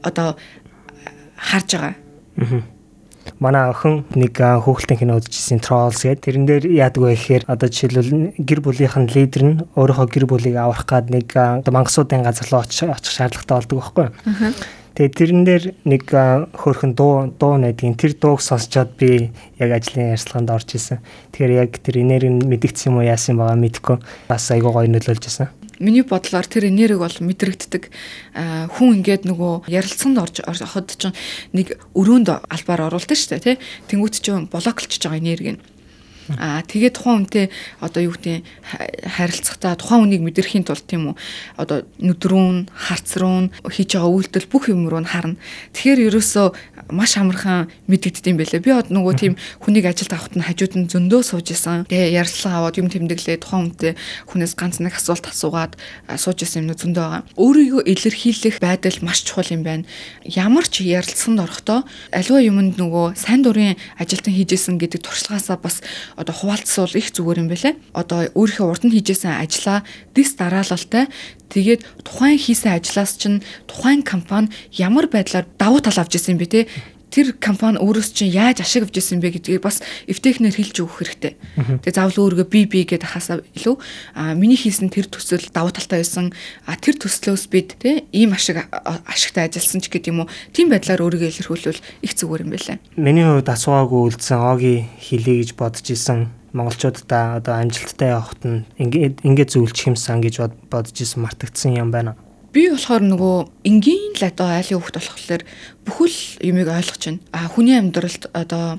[0.01, 0.35] одоо
[1.37, 1.93] харж байгаа.
[1.93, 2.82] Аа
[3.39, 6.23] манай охин нэг хүүхэлдэйн кино үзчихсэн Trolls гэдэг.
[6.23, 10.85] Тэрэн дээр яадаг вэ гэхээр одоо жишээлбэл гэр бүлийнхэн лидер нь өөрийнхөө гэр бүлийг аврах
[10.87, 14.53] гад нэг мангасуудын газар руу очих шаардлагатай болдог байхгүй юу?
[14.93, 16.05] Тэгээ тэрэн дээр нэг
[16.53, 21.01] хөөрхөн дуу дуу найдгийн тэр дууг сонсчоод би яг ажлын ярилцлаганд орж исэн.
[21.33, 23.97] Тэгэхээр яг тэр энерги мэдгдсэн юм уу яасан байгаа мэдэхгүй
[24.29, 25.49] бас айгуу гоё нөлөөлж исэн.
[25.83, 27.91] Миний бодлоор тэр энерги бол мэдрэгддэг.
[28.79, 31.17] Хүн ингээд нөгөө ярилцсанд орж ороход чинь
[31.51, 33.55] нэг өрөөнд албаар оруулдаг шүү дээ тий.
[33.91, 35.72] Тэнгүүт чинь блоклчж байгаа энерги нь
[36.39, 37.45] Аа тэгээд тухайн хүнтэй
[37.83, 38.43] одоо юу гэдэг
[39.03, 41.15] харилцахдаа тухайн хүнийг мэдрэхийн тулд тийм үү
[41.59, 45.35] одоо нүдрүүн, харц руу хийж байгаа үйлдэл бүх юм руу харна.
[45.75, 46.47] Тэгэхээр ерөөсөө
[46.91, 48.63] маш амархан мэдэгддэг юм байлээ.
[48.63, 51.85] Би одоо нөгөө тийм хүнийг ажилд авахт нь хажууд нь зөндөө сууж исэн.
[51.87, 53.93] Тэгээ ярилцлага аваад юм тэмдэглээ тухайн хүнтэй
[54.31, 55.75] хүнээс ганц нэг асуулт асуугаад
[56.15, 57.21] сууж исэн юм зөндөө байгаа.
[57.39, 59.87] Өөрийгөө илэрхийлэх байдал маш чухал юм байна.
[60.23, 65.81] Ямар ч ярилцсанд орохдоо аливаа юмд нөгөө сайн дурын ажилтан хийжсэн гэдэг туршлагаасаа бас
[66.15, 67.73] одоо хуваалцвал их зүгээр юм байлээ.
[67.93, 69.83] Одоо өөрийнхөө урд нь хийжсэн ажлаа
[70.13, 71.09] дис дараалалтай
[71.53, 76.59] Тэгээд тухайн хийсэн ажлаас чинь тухайн компани ямар байдлаар давуу тал авч ирсэн бэ те
[77.13, 81.33] тэр компани өөрөөс чинь яаж ашиг авч ирсэн бэ гэдгийг бас эвтэхнэр хэлж өгөх хэрэгтэй.
[81.85, 83.77] Тэгээ заавал өөрийгөө би би гэдээ хасаа илүү
[84.17, 86.33] а миний хийсэн тэр төсөл давуу талтай байсан
[86.65, 88.65] а тэр төслөөс бид те ийм ашиг
[89.05, 92.81] ашигтай ажилласан ч гэдэг юм уу тийм байдлаар өөрийгөө илэрхийлвэл их зүгээр юм байлаа.
[92.97, 99.25] Миний хувьд асуугаагүй үлдсэн оги хэлье гэж бодож исэн монголчуудаа одоо амжилттай явахт нь ингээд
[99.25, 102.17] ингээд зөвлөчих юмсан гэж бодож исэн мартагдсан юм байна.
[102.53, 105.41] Би болохоор нөгөө энгийн л одоо айлын хөвгт болохоор
[105.89, 107.25] бүхэл юмыг ойлгож байна.
[107.33, 108.77] А хүний амьдралд одоо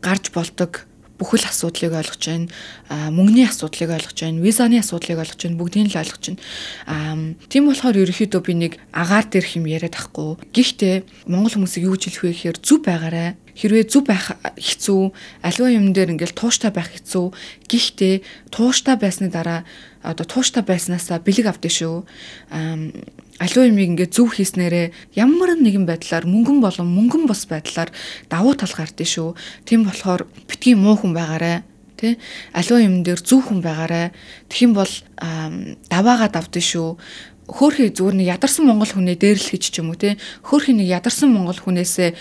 [0.00, 0.88] гарч болдог
[1.18, 2.50] бүхэл асуудлыг ойлгож байна.
[2.90, 4.42] Мөнгөний асуудлыг ойлгож байна.
[4.42, 5.60] Визаны асуудлыг ойлгож байна.
[5.60, 7.34] Бүгдийг л ойлгож байна.
[7.46, 10.34] Тийм болохоор ерөөхдөө би нэг агаар дээр хэм яриад ахгүй.
[10.50, 15.02] Гэхдээ монгол хүмүүсийг юу жилэх вэ гэхээр зүв байгаарай хэрвээ зүв байх хэцүү
[15.46, 17.30] аливаа юм дээр ингээл тууштай байх хэцүү
[17.70, 18.14] гэхдээ
[18.50, 19.62] тууштай байсны дараа
[20.02, 21.96] одоо тууштай байснаасаа бэлэг авдээ шүү.
[23.42, 27.90] Аливаа юмыг ингээд зөв хийснээрээ ямар нэгэн байдлаар мөнгөн болон мөнгөн бос байдлаар
[28.30, 29.34] давуу тал гардыг шүү.
[29.66, 31.66] Тийм болохоор битгий муу хүн байгаарэ
[31.98, 32.18] тий
[32.54, 34.14] аливаа юм дээр зөв хүн байгаарэ.
[34.50, 34.92] Тэгхийн бол
[35.90, 36.98] даваагаа давдээ шүү
[37.44, 41.28] хөөхий зүгээр нэг ядарсан монгол хүнээ дээрлэх гэж ч юм уу те хөөхий нэг ядарсан
[41.28, 42.16] монгол хүнээсээ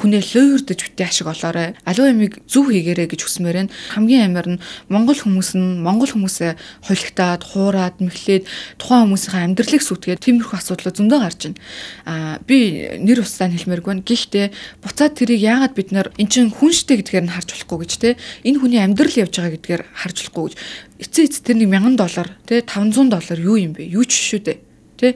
[0.00, 1.76] хүнээ лөөрдөж битээ ашиг олоорой.
[1.84, 6.56] Аливаа юмыг зөв хийгээрэй гэж хүсмээр нь хамгийн амар нь монгол хүмүүс нь монгол хүмүүсээ
[6.88, 8.48] холигтаад хуураад мэхлээд
[8.80, 11.60] тухайн хүмүүсийн амьдралыг сүтгээд тиймэрхүү асуудлууд зөндөө гарч байна
[12.08, 12.14] а
[12.48, 14.46] би нэр устдаа хэлмээргүй байна гэхдээ
[14.80, 18.10] буцаад тэрийг яагаад бид нар эн чин хүн штэ гэдгээр нь харж болохгүй гэж те
[18.46, 20.54] энэ хүний амьдрал явж байгаа гэдгээр харж болохгүй гэж
[21.02, 23.82] эцээ эц тэр нэг 1000 доллар тий 500 доллар юу юм бэ?
[23.90, 24.58] Юу ч шүү дээ.
[24.94, 25.12] Тий.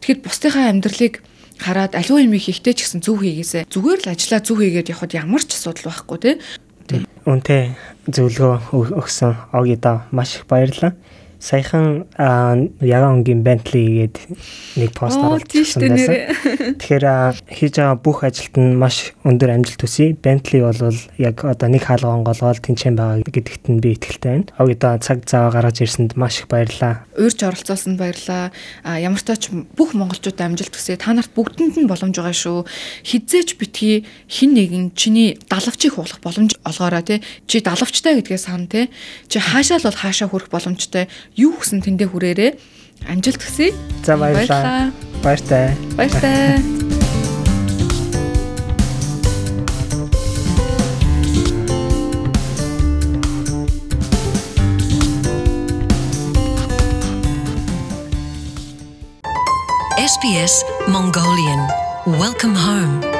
[0.00, 1.14] Тэгэхэд бусдынхаа амьдралыг
[1.58, 3.66] хараад аливаа юм хийхдээ ч гэсэн зүв хийгээсэ.
[3.66, 6.34] Зүгээр л ажиллаа зүв хийгээд явхад ямар ч асуудал байхгүй тий.
[7.26, 7.74] Үнтэй
[8.06, 10.94] зөвлөгөө өгсөн Огида маш их баярлалаа
[11.40, 14.16] саяхан ягаан өнгийн Bentley гээд
[14.80, 16.32] нэг пост оруулсан байсан.
[16.80, 17.06] Тэгэхээр
[17.52, 20.16] хийж байгаа бүх ажилд нь маш өндөр амжилт төсөй.
[20.16, 20.80] Bentley бол
[21.20, 24.50] яг одоо нэг хаалга онгоолгоод тэнцэн байгаа гэдэгт нь би итгэлтэй байна.
[24.56, 27.04] Огдоо цаг зав гаргаж ирсэнд маш их баярлалаа.
[27.14, 28.50] Уурж оролцуулсанд баярлалаа.
[28.84, 30.96] Ямар ч тач бүх монголчууд амжилт төсөй.
[30.96, 32.64] Та нарт бүгдэнд нь боломж байгаа шүү.
[33.04, 37.18] Хизээч битгий хин нэгэн чиний далавчийг хуулах боломж олгоорой тий.
[37.46, 38.88] Чи далавчтай гэдгээ сан тий.
[39.28, 42.50] Чи хаашаа л бол хаашаа хүрэх боломжтой юу хүсэн тэндээ хүрээрээ
[43.12, 43.72] амжилт хүсье.
[44.04, 44.92] За баярлалаа.
[45.22, 45.76] Баяртай.
[45.96, 46.60] Баяртай.
[60.06, 61.66] SBS Mongolian
[62.06, 63.15] Welcome home.